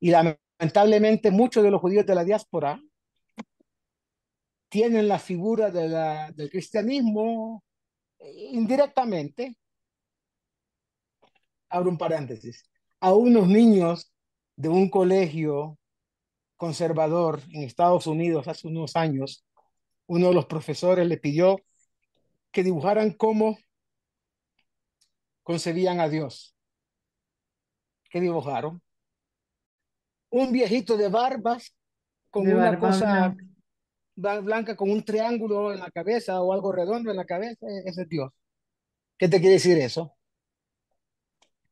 [0.00, 2.80] Y lamentablemente muchos de los judíos de la diáspora
[4.68, 7.64] tienen la figura de del cristianismo
[8.18, 9.56] eh, indirectamente.
[11.68, 12.64] Abro un paréntesis.
[13.00, 14.12] A unos niños
[14.56, 15.78] de un colegio
[16.56, 19.44] conservador en Estados Unidos hace unos años,
[20.06, 21.60] uno de los profesores le pidió
[22.50, 23.58] que dibujaran cómo
[25.56, 26.56] concebían a Dios.
[28.10, 28.82] ¿Qué dibujaron?
[30.30, 31.72] Un viejito de barbas
[32.30, 33.28] con De una barba cosa
[34.16, 34.40] blanca.
[34.40, 37.64] blanca, con un triángulo en la cabeza o algo redondo en la cabeza.
[37.68, 38.32] e- Ese es Dios.
[39.16, 40.16] ¿Qué te quiere decir eso?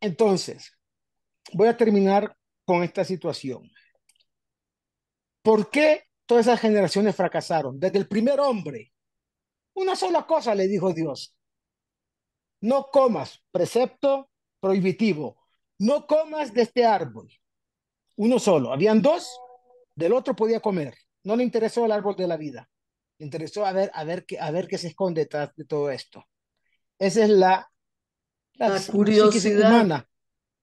[0.01, 0.71] Entonces,
[1.53, 3.69] voy a terminar con esta situación.
[5.43, 7.81] ¿Por qué todas esas generaciones fracasaron?
[7.81, 8.93] Desde el primer hombre,
[9.75, 11.35] una sola cosa le dijo Dios.
[12.65, 15.37] No comas, precepto prohibitivo.
[15.79, 17.31] No comas de este árbol.
[18.17, 18.73] Uno solo.
[18.73, 19.39] Habían dos,
[19.95, 20.95] del otro podía comer.
[21.25, 22.67] No le interesó el árbol de la vida.
[23.19, 25.91] Le interesó a ver, a ver, qué, a ver qué se esconde detrás de todo
[25.91, 26.25] esto.
[26.99, 27.71] Esa es la,
[28.55, 29.69] la, La curiosidad.
[29.69, 30.09] humana.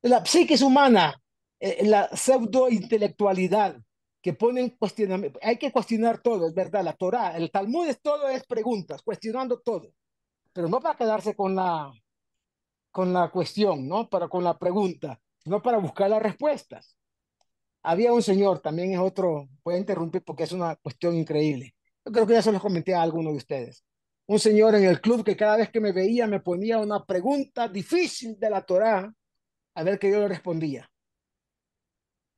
[0.02, 1.22] La psiquis humana,
[1.60, 3.80] eh, la pseudo-intelectualidad
[4.24, 5.38] que ponen cuestionamiento.
[5.44, 6.84] Hay que cuestionar todo, es verdad.
[6.84, 9.94] La Torah, el Talmud es todo, es preguntas, cuestionando todo.
[10.54, 11.92] Pero no para quedarse con la,
[12.92, 14.10] con la cuestión, ¿no?
[14.10, 16.98] Para con la pregunta, no para buscar las respuestas.
[17.84, 21.74] Había un señor, también es otro, voy a interrumpir porque es una cuestión increíble.
[22.06, 23.84] Yo creo que ya se los comenté a alguno de ustedes.
[24.28, 27.68] Un señor en el club que cada vez que me veía me ponía una pregunta
[27.68, 29.14] difícil de la Torá,
[29.74, 30.90] a ver que yo le respondía.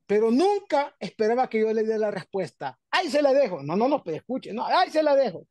[0.06, 2.80] Pero nunca esperaba que yo le diera la respuesta.
[2.92, 3.64] ¡Ay, se la dejo!
[3.64, 5.48] No, no, no, pero escuche, no, ¡ay, se la dejo!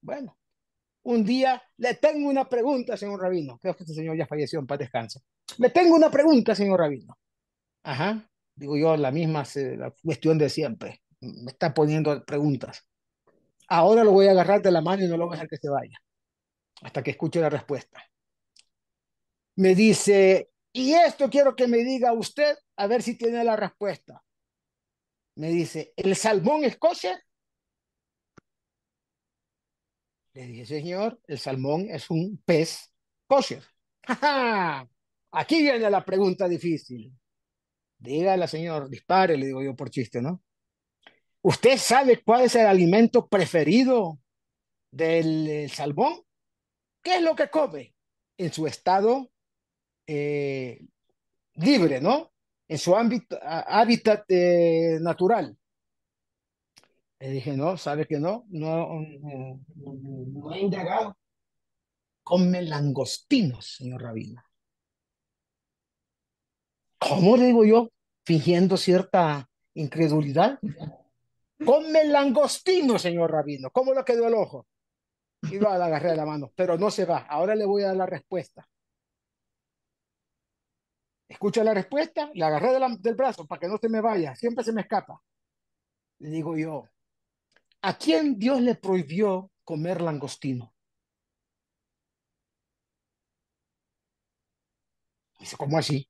[0.00, 0.36] Bueno,
[1.04, 3.58] un día le tengo una pregunta, señor Rabino.
[3.58, 5.20] Creo que este señor ya falleció, en paz descanse.
[5.58, 7.16] Le tengo una pregunta, señor Rabino.
[7.82, 9.44] Ajá, digo yo, la misma
[10.02, 11.02] cuestión de siempre.
[11.20, 12.86] Me está poniendo preguntas.
[13.68, 15.56] Ahora lo voy a agarrar de la mano y no lo voy a dejar que
[15.56, 15.96] se vaya
[16.82, 18.02] hasta que escuche la respuesta.
[19.56, 24.22] Me dice, y esto quiero que me diga usted, a ver si tiene la respuesta.
[25.36, 26.76] Me dice, ¿el salmón es?
[30.34, 32.92] Le dije, señor, el salmón es un pez
[33.26, 33.62] kosher.
[34.02, 34.88] ¡Ja, ja!
[35.30, 37.12] Aquí viene la pregunta difícil.
[37.98, 40.42] Dígala, señor, dispare, le digo yo por chiste, ¿no?
[41.40, 44.18] ¿Usted sabe cuál es el alimento preferido
[44.90, 46.14] del salmón?
[47.02, 47.94] ¿Qué es lo que come?
[48.36, 49.30] En su estado
[50.06, 50.80] eh,
[51.54, 52.32] libre, ¿no?
[52.66, 55.56] En su ámbito, hábitat eh, natural.
[57.24, 58.44] Le dije, no, ¿sabe que no?
[58.50, 61.16] No, no, he indagado.
[62.22, 64.42] Come langostinos, señor Rabino.
[66.98, 67.88] ¿Cómo le digo yo?
[68.26, 70.58] Fingiendo cierta incredulidad.
[71.64, 73.70] Come langostinos, señor Rabino.
[73.70, 74.66] ¿Cómo le quedó el ojo?
[75.50, 77.20] Y lo agarré de la mano, pero no se va.
[77.20, 78.68] Ahora le voy a dar la respuesta.
[81.26, 84.74] Escucha la respuesta, le agarré del brazo para que no se me vaya, siempre se
[84.74, 85.22] me escapa.
[86.18, 86.86] Le digo yo,
[87.88, 90.74] ¿a quién Dios le prohibió comer langostino?
[95.38, 96.08] Dice, ¿cómo así?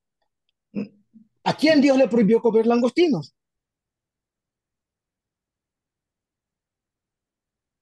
[1.50, 3.34] ¿A quién Dios le prohibió comer langostinos?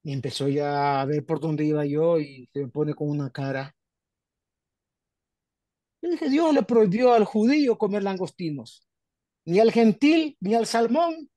[0.05, 3.31] Y empezó ya a ver por dónde iba yo y se me pone con una
[3.31, 3.75] cara.
[6.01, 8.87] Yo dije, Dios le prohibió al judío comer langostinos.
[9.47, 11.31] Ni al gentil, ni al salmón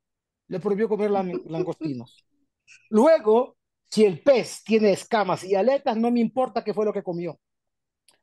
[0.50, 2.25] le prohibió comer lan- langostinos.
[2.90, 3.58] Luego,
[3.90, 7.40] si el pez tiene escamas y aletas, no me importa qué fue lo que comió.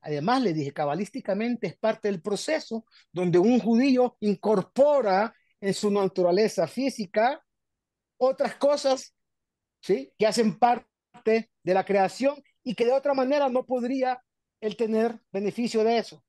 [0.01, 6.67] Además, le dije, cabalísticamente es parte del proceso donde un judío incorpora en su naturaleza
[6.67, 7.45] física
[8.17, 9.15] otras cosas,
[9.81, 10.13] ¿sí?
[10.19, 14.23] Que hacen parte de la creación y que de otra manera no podría
[14.61, 16.25] él tener beneficio de eso.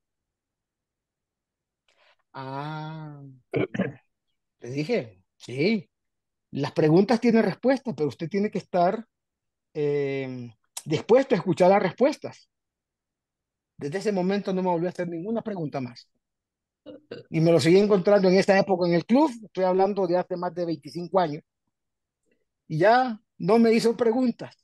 [2.34, 3.22] Ah,
[4.62, 5.90] le dije, sí,
[6.54, 9.06] las preguntas tienen respuesta, pero usted tiene que estar
[9.74, 10.52] eh,
[10.86, 12.48] dispuesto a escuchar las respuestas.
[13.76, 16.08] Desde ese momento no me volvió a hacer ninguna pregunta más.
[17.32, 20.36] Y me lo seguí encontrando en esta época en el club, estoy hablando de hace
[20.38, 21.44] más de 25 años,
[22.68, 24.56] y ya no me hizo preguntas.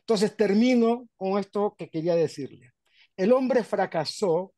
[0.00, 2.72] Entonces termino con esto que quería decirle.
[3.16, 4.52] El hombre fracasó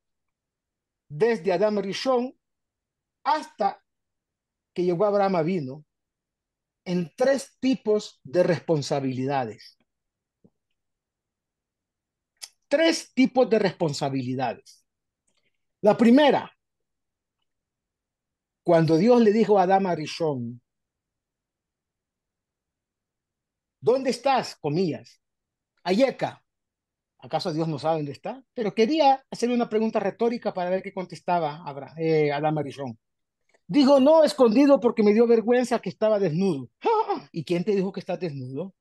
[1.09, 2.35] desde Adam Rishon
[3.23, 3.81] hasta
[4.73, 5.85] que llegó Abraham vino
[6.85, 9.79] en tres tipos de responsabilidades.
[12.69, 14.85] Tres tipos de responsabilidades.
[15.81, 16.51] La primera,
[18.63, 20.61] cuando Dios le dijo a Adán Rishon,
[23.85, 24.57] ¿Dónde estás?
[24.57, 25.21] Comillas.
[25.83, 26.43] Ayeca.
[27.19, 28.43] ¿Acaso Dios no sabe dónde está?
[28.55, 32.99] Pero quería hacerle una pregunta retórica para ver qué contestaba Abra, eh, Marizón.
[33.67, 36.69] Dijo, no, escondido porque me dio vergüenza que estaba desnudo.
[37.33, 38.75] ¿Y quién te dijo que estás desnudo?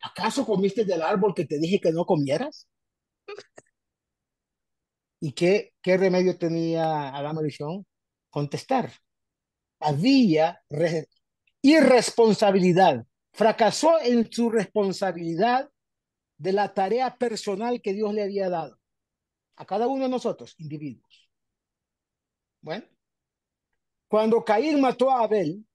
[0.00, 2.68] ¿Acaso comiste del árbol que te dije que no comieras?
[5.20, 7.86] ¿Y qué, qué remedio tenía Adán Marizón?
[8.30, 8.92] Contestar.
[9.80, 10.62] Había
[11.62, 13.04] irresponsabilidad.
[13.32, 15.70] Fracasó en su responsabilidad
[16.38, 18.78] de la tarea personal que Dios le había dado
[19.56, 21.28] a cada uno de nosotros, individuos.
[22.60, 22.86] Bueno,
[24.08, 25.66] cuando Caín mató a Abel,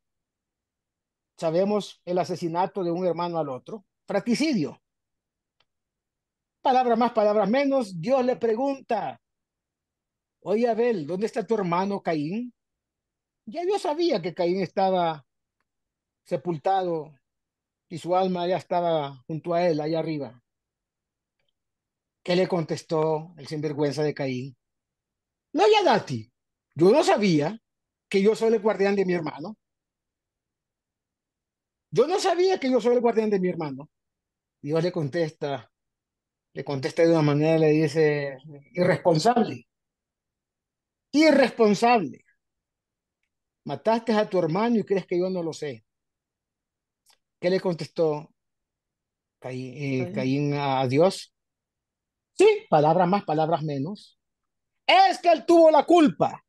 [1.38, 4.82] sabemos el asesinato de un hermano al otro, fratricidio.
[6.62, 9.22] Palabras más, palabras menos, Dios le pregunta,
[10.42, 12.54] oye Abel, ¿dónde está tu hermano Caín?
[13.46, 15.26] Ya Dios sabía que Caín estaba
[16.24, 17.14] sepultado
[17.90, 20.42] y su alma ya estaba junto a él, allá arriba.
[22.24, 24.58] ¿Qué le contestó el sinvergüenza de Caín?
[25.52, 26.32] No, ya Dati,
[26.74, 27.62] yo no sabía
[28.14, 29.58] que yo soy el guardián de mi hermano.
[31.90, 33.90] Yo no sabía que yo soy el guardián de mi hermano.
[34.62, 35.72] Dios le contesta,
[36.54, 38.38] le contesta de una manera, le dice,
[38.74, 39.68] irresponsable.
[41.12, 42.24] Irresponsable.
[43.66, 45.84] Mataste a tu hermano y crees que yo no lo sé.
[47.40, 48.32] ¿Qué le contestó
[49.40, 51.34] Caín, eh, Caín a Dios?
[52.34, 54.20] Sí, palabras más, palabras menos.
[54.86, 56.44] Es que él tuvo la culpa,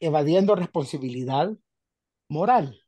[0.00, 1.50] evadiendo responsabilidad
[2.28, 2.80] moral.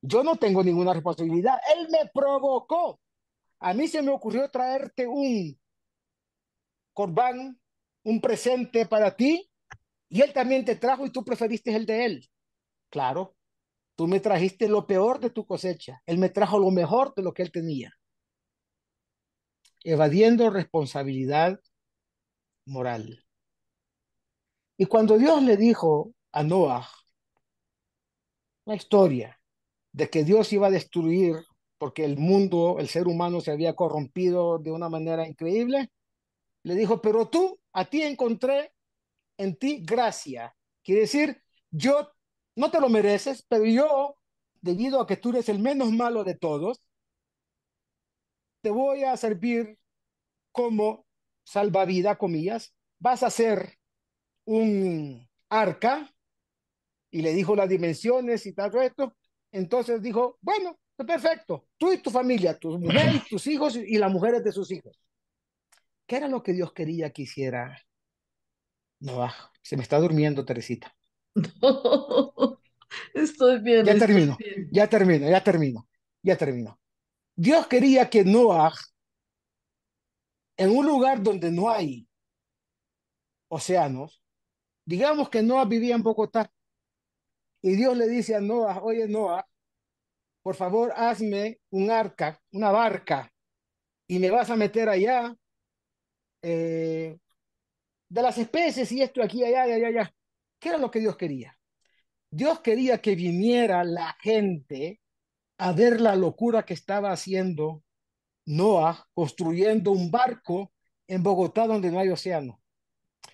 [0.00, 1.58] Yo no tengo ninguna responsabilidad.
[1.76, 3.00] Él me provocó.
[3.60, 5.58] A mí se me ocurrió traerte un
[6.92, 7.60] corbán,
[8.04, 9.48] un presente para ti,
[10.08, 12.30] y él también te trajo y tú preferiste el de él.
[12.90, 13.36] Claro,
[13.94, 16.02] tú me trajiste lo peor de tu cosecha.
[16.06, 17.94] Él me trajo lo mejor de lo que él tenía
[19.84, 21.60] evadiendo responsabilidad
[22.66, 23.21] moral.
[24.82, 26.88] Y cuando Dios le dijo a Noah
[28.64, 29.40] la historia
[29.92, 31.36] de que Dios iba a destruir
[31.78, 35.92] porque el mundo, el ser humano se había corrompido de una manera increíble,
[36.64, 38.74] le dijo, pero tú, a ti encontré
[39.38, 40.52] en ti gracia.
[40.82, 41.40] Quiere decir,
[41.70, 42.10] yo
[42.56, 44.16] no te lo mereces, pero yo,
[44.62, 46.80] debido a que tú eres el menos malo de todos,
[48.62, 49.78] te voy a servir
[50.50, 51.06] como
[51.44, 53.78] salvavidas, comillas, vas a hacer
[54.44, 56.12] un arca,
[57.12, 59.14] y le dijo las dimensiones y tal esto.
[59.52, 64.42] Entonces dijo, bueno, perfecto, tú y tu familia, tus mujeres, tus hijos y las mujeres
[64.42, 64.98] de sus hijos.
[66.06, 67.78] ¿Qué era lo que Dios quería que hiciera?
[69.00, 70.94] No, se me está durmiendo, Teresita.
[71.34, 72.58] No,
[73.14, 73.84] estoy bien.
[73.84, 74.68] Ya estoy termino, bien.
[74.72, 75.88] ya termino, ya termino,
[76.22, 76.80] ya termino.
[77.34, 78.72] Dios quería que Noah,
[80.56, 82.06] en un lugar donde no hay
[83.48, 84.21] océanos,
[84.84, 86.50] digamos que Noah vivía en Bogotá,
[87.62, 89.46] y Dios le dice a Noah, oye Noah,
[90.42, 93.32] por favor hazme un arca, una barca,
[94.06, 95.36] y me vas a meter allá
[96.42, 97.18] eh,
[98.08, 100.14] de las especies y esto aquí, allá, allá, allá.
[100.58, 101.58] ¿Qué era lo que Dios quería?
[102.30, 105.00] Dios quería que viniera la gente
[105.58, 107.84] a ver la locura que estaba haciendo
[108.46, 110.72] Noah construyendo un barco
[111.06, 112.61] en Bogotá donde no hay océano.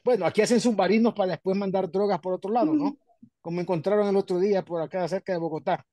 [0.05, 2.99] Bueno, aquí hacen submarinos para después mandar drogas por otro lado, ¿no?
[3.41, 5.87] Como encontraron el otro día por acá cerca de Bogotá.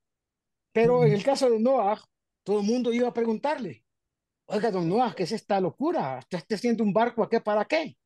[0.74, 2.02] Pero en el caso de Noah,
[2.44, 3.86] todo el mundo iba a preguntarle,
[4.48, 6.20] oiga, don Noah, ¿qué es esta locura?
[6.20, 7.98] ¿Usted está haciendo un barco aquí para qué?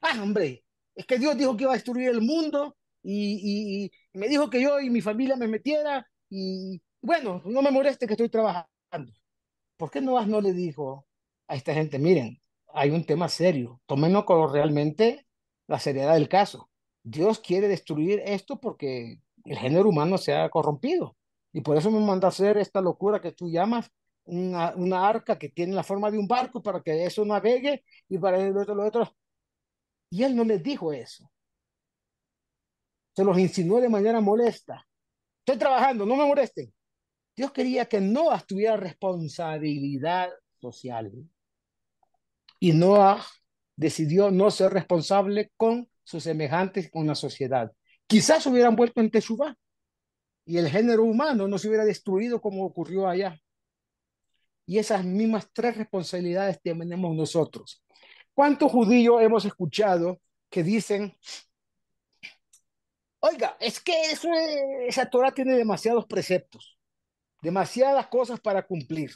[0.00, 0.64] Ah, hombre,
[0.94, 4.48] es que Dios dijo que iba a destruir el mundo y, y- y me dijo
[4.50, 9.12] que yo y mi familia me metiera y bueno, no me moleste que estoy trabajando.
[9.76, 11.06] ¿Por qué Noah no le dijo
[11.48, 12.40] a esta gente, miren,
[12.76, 15.26] hay un tema serio, tómenlo con realmente
[15.66, 16.70] la seriedad del caso.
[17.02, 21.16] Dios quiere destruir esto porque el género humano se ha corrompido
[21.52, 23.90] y por eso me manda hacer esta locura que tú llamas
[24.24, 28.18] una, una arca que tiene la forma de un barco para que eso navegue y
[28.18, 29.16] para el otro, lo otro.
[30.10, 31.30] Y él no les dijo eso.
[33.14, 34.86] Se los insinuó de manera molesta.
[35.38, 36.72] Estoy trabajando, no me molesten.
[37.34, 40.30] Dios quería que Noah tuviera responsabilidad
[40.60, 41.10] social.
[42.58, 43.24] Y Noah
[43.76, 47.72] decidió no ser responsable con sus semejantes, con la sociedad.
[48.06, 49.56] Quizás hubieran vuelto en Teshuvah
[50.44, 53.38] y el género humano no se hubiera destruido como ocurrió allá.
[54.64, 57.84] Y esas mismas tres responsabilidades tenemos nosotros.
[58.34, 60.20] ¿Cuántos judíos hemos escuchado
[60.50, 61.16] que dicen,
[63.20, 63.94] oiga, es que
[64.88, 66.76] esa Torah tiene demasiados preceptos?
[67.46, 69.12] demasiadas cosas para cumplir.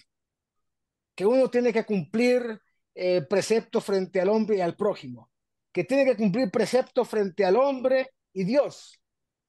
[1.14, 2.60] Que uno tiene que cumplir
[2.94, 5.30] eh, preceptos frente al hombre y al prójimo.
[5.72, 9.00] Que tiene que cumplir preceptos frente al hombre y Dios.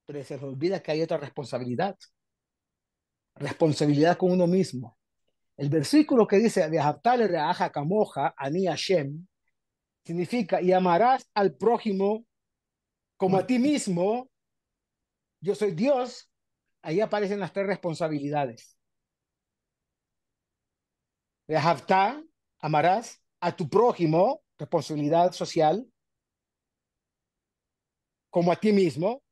[0.06, 1.98] Pero se olvida que hay otra responsabilidad.
[3.36, 4.98] Responsabilidad con uno mismo.
[5.58, 6.70] El versículo que dice,
[7.72, 8.34] Kamoja,
[10.04, 12.26] significa, y amarás al prójimo
[13.18, 14.32] como a ti mismo,
[15.40, 16.32] yo soy Dios,
[16.82, 18.76] ahí aparecen las tres responsabilidades.
[21.48, 21.56] De
[22.60, 25.86] amarás a tu prójimo, responsabilidad social,
[28.30, 29.24] como a ti mismo,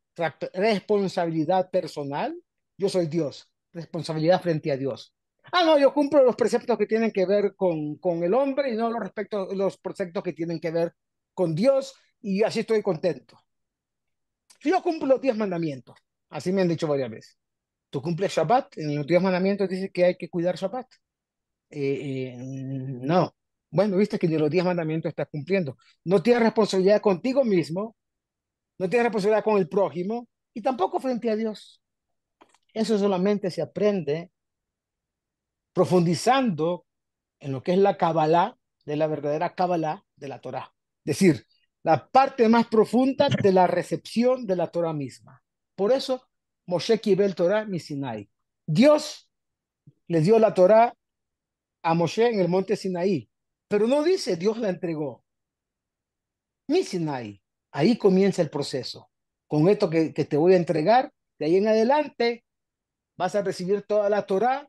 [0.53, 2.35] responsabilidad personal,
[2.77, 5.13] yo soy Dios, responsabilidad frente a Dios.
[5.51, 8.75] Ah, no, yo cumplo los preceptos que tienen que ver con, con el hombre y
[8.75, 10.93] no los, respecto, los preceptos que tienen que ver
[11.33, 13.39] con Dios y así estoy contento.
[14.61, 15.97] Yo cumplo los diez mandamientos,
[16.29, 17.37] así me han dicho varias veces.
[17.89, 20.87] Tú cumples Shabbat, en los diez mandamientos dice que hay que cuidar Shabbat.
[21.71, 23.33] Eh, eh, no,
[23.71, 25.77] bueno, viste que ni los diez mandamientos estás cumpliendo.
[26.03, 27.95] No tienes responsabilidad contigo mismo,
[28.77, 31.81] no tienes responsabilidad con el prójimo y tampoco frente a Dios.
[32.73, 34.31] Eso solamente se aprende
[35.73, 36.85] profundizando
[37.39, 40.73] en lo que es la Kabbalah, de la verdadera Kabbalah de la Torah.
[41.05, 41.45] Es decir,
[41.83, 45.41] la parte más profunda de la recepción de la Torah misma.
[45.75, 46.27] Por eso,
[46.65, 48.29] Moshe Kibel Torah mi Sinai.
[48.65, 49.29] Dios
[50.07, 50.93] le dio la Torah
[51.81, 53.28] a Moshe en el monte Sinaí,
[53.69, 55.23] pero no dice Dios la entregó.
[56.67, 57.41] Mi Sinai.
[57.71, 59.09] Ahí comienza el proceso.
[59.47, 62.43] Con esto que, que te voy a entregar, de ahí en adelante
[63.17, 64.67] vas a recibir toda la Torah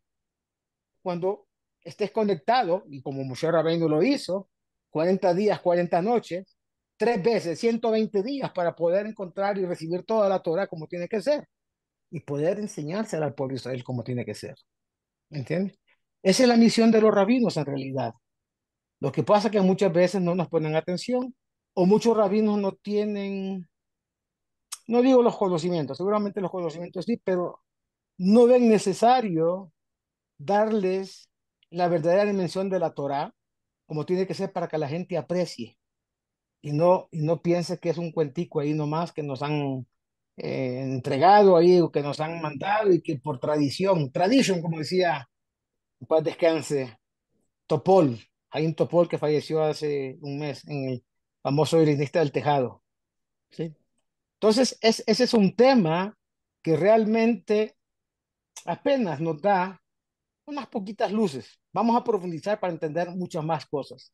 [1.02, 1.48] cuando
[1.82, 4.48] estés conectado, y como Moshe Rabbeinu lo hizo,
[4.90, 6.56] 40 días, 40 noches,
[6.96, 11.22] tres veces, 120 días para poder encontrar y recibir toda la Torah como tiene que
[11.22, 11.48] ser
[12.10, 14.56] y poder enseñársela al pueblo de Israel como tiene que ser.
[15.30, 15.78] ¿Entiendes?
[16.22, 18.12] Esa es la misión de los rabinos en realidad.
[19.00, 21.34] Lo que pasa es que muchas veces no nos ponen atención
[21.74, 23.68] o muchos rabinos no tienen,
[24.86, 27.62] no digo los conocimientos, seguramente los conocimientos sí, pero
[28.18, 29.72] no ven necesario
[30.38, 31.30] darles
[31.70, 33.34] la verdadera dimensión de la Torah,
[33.86, 35.78] como tiene que ser para que la gente aprecie
[36.62, 39.86] y no, y no piense que es un cuentico ahí nomás que nos han
[40.36, 45.28] eh, entregado ahí o que nos han mandado y que por tradición, tradición, como decía,
[46.06, 46.98] pues descanse,
[47.66, 48.18] Topol,
[48.50, 51.04] hay un Topol que falleció hace un mes en el
[51.42, 52.82] famoso violinista del tejado.
[53.50, 53.74] ¿sí?
[54.34, 56.16] Entonces, es, ese es un tema
[56.62, 57.76] que realmente
[58.64, 59.80] apenas nos da
[60.44, 61.60] unas poquitas luces.
[61.72, 64.12] Vamos a profundizar para entender muchas más cosas.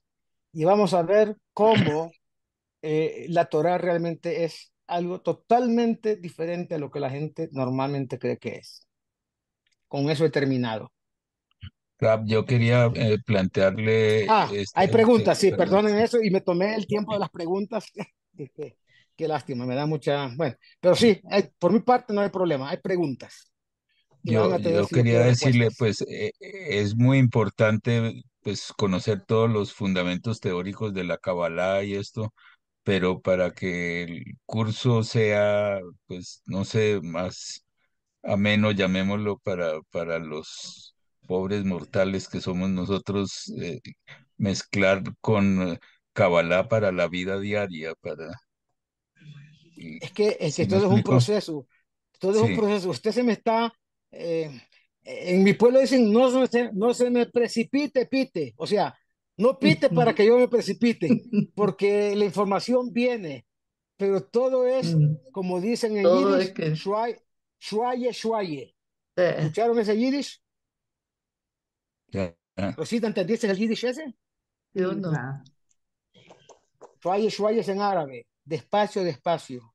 [0.53, 2.11] Y vamos a ver cómo
[2.83, 8.39] eh, la Torah realmente es algo totalmente diferente a lo que la gente normalmente cree
[8.39, 8.87] que es.
[9.89, 10.93] Con eso he terminado.
[12.27, 14.27] Yo quería eh, plantearle...
[14.29, 15.81] Ah, este, hay preguntas, sí, perdón.
[15.83, 17.87] perdonen eso y me tomé el tiempo de las preguntas.
[18.37, 18.77] qué,
[19.17, 20.29] qué lástima, me da mucha...
[20.37, 23.53] Bueno, pero sí, hay- por mi parte no hay problema, hay preguntas.
[24.23, 30.93] Yo, yo quería decirle, pues eh, es muy importante pues conocer todos los fundamentos teóricos
[30.95, 32.35] de la Kabbalah y esto,
[32.85, 37.65] pero para que el curso sea, pues no sé, más
[38.25, 40.96] ameno, llamémoslo, para, para los
[41.27, 43.81] pobres mortales que somos nosotros, eh,
[44.39, 45.79] mezclar con
[46.15, 48.29] Kabbalah para la vida diaria, para...
[49.77, 51.67] y- Es que, es que ¿Sí todo es un proceso,
[52.19, 52.55] todo es un Sí.
[52.55, 52.91] proceso.
[52.91, 53.73] Usted se me está,
[54.11, 54.51] eh,
[55.05, 58.55] en mi pueblo dicen, no se, no se me precipite, pite.
[58.57, 58.95] O sea,
[59.39, 61.25] no pite para que yo me precipite,
[61.55, 63.47] porque la información viene,
[63.97, 66.75] pero todo es, Mm, como dicen en Todo yiddish, es que...
[68.13, 68.75] shwaye.
[69.17, 69.23] Sí.
[69.35, 70.41] ¿Escucharon ese yiddish?
[72.77, 74.15] Rosita, ¿entendiste el yiddish ese?
[74.75, 75.11] Yo Sí, no.
[75.11, 75.43] claro.
[77.03, 79.75] Shwaye, shwaye es en árabe, despacio, despacio.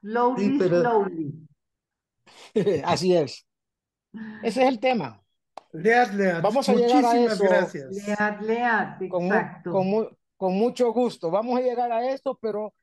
[0.00, 1.48] Slowly, Sí, pero- slowly.
[2.84, 3.46] Así es.
[4.42, 5.22] Ese es el tema.
[5.72, 6.42] Lead, lead.
[6.42, 7.44] Vamos a llegar a Muchísimas eso.
[7.44, 7.90] gracias.
[8.06, 9.70] Lead, lead, con, mu- exacto.
[9.72, 11.30] con, mu- con mucho gusto.
[11.30, 12.74] Vamos a llegar a esto, pero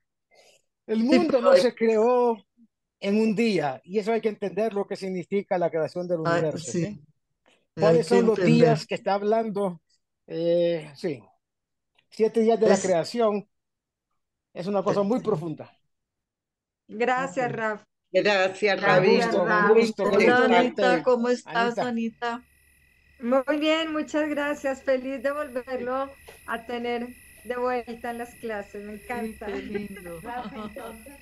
[0.86, 2.36] el Sí, mundo pero no se creó
[3.00, 6.40] en un día y eso hay que entender lo que significa la creación del Ay,
[6.40, 6.70] universo.
[6.70, 6.84] sí, ¿sí?
[6.86, 7.04] hay
[7.78, 8.46] ¿Cuáles son los entender.
[8.46, 9.82] días que está hablando?
[10.26, 11.22] Eh, sí,
[12.10, 13.48] siete días de la creación
[14.54, 15.24] es una cosa muy Sí.
[15.24, 15.72] profunda.
[16.88, 17.52] Gracias, Ok.
[17.52, 17.82] Raf.
[18.12, 18.80] Gracias,
[19.28, 19.68] con Hola.
[20.42, 21.02] Anita.
[21.02, 21.88] ¿cómo estás, Anita.
[21.88, 22.42] Anita?
[23.20, 24.82] Muy bien, muchas gracias.
[24.82, 26.10] Feliz de volverlo
[26.46, 27.08] a tener
[27.44, 28.84] de vuelta en las clases.
[28.84, 29.46] Me Sí, encanta.
[29.46, 30.20] qué lindo.
[30.20, 31.14] Rafa, entonces,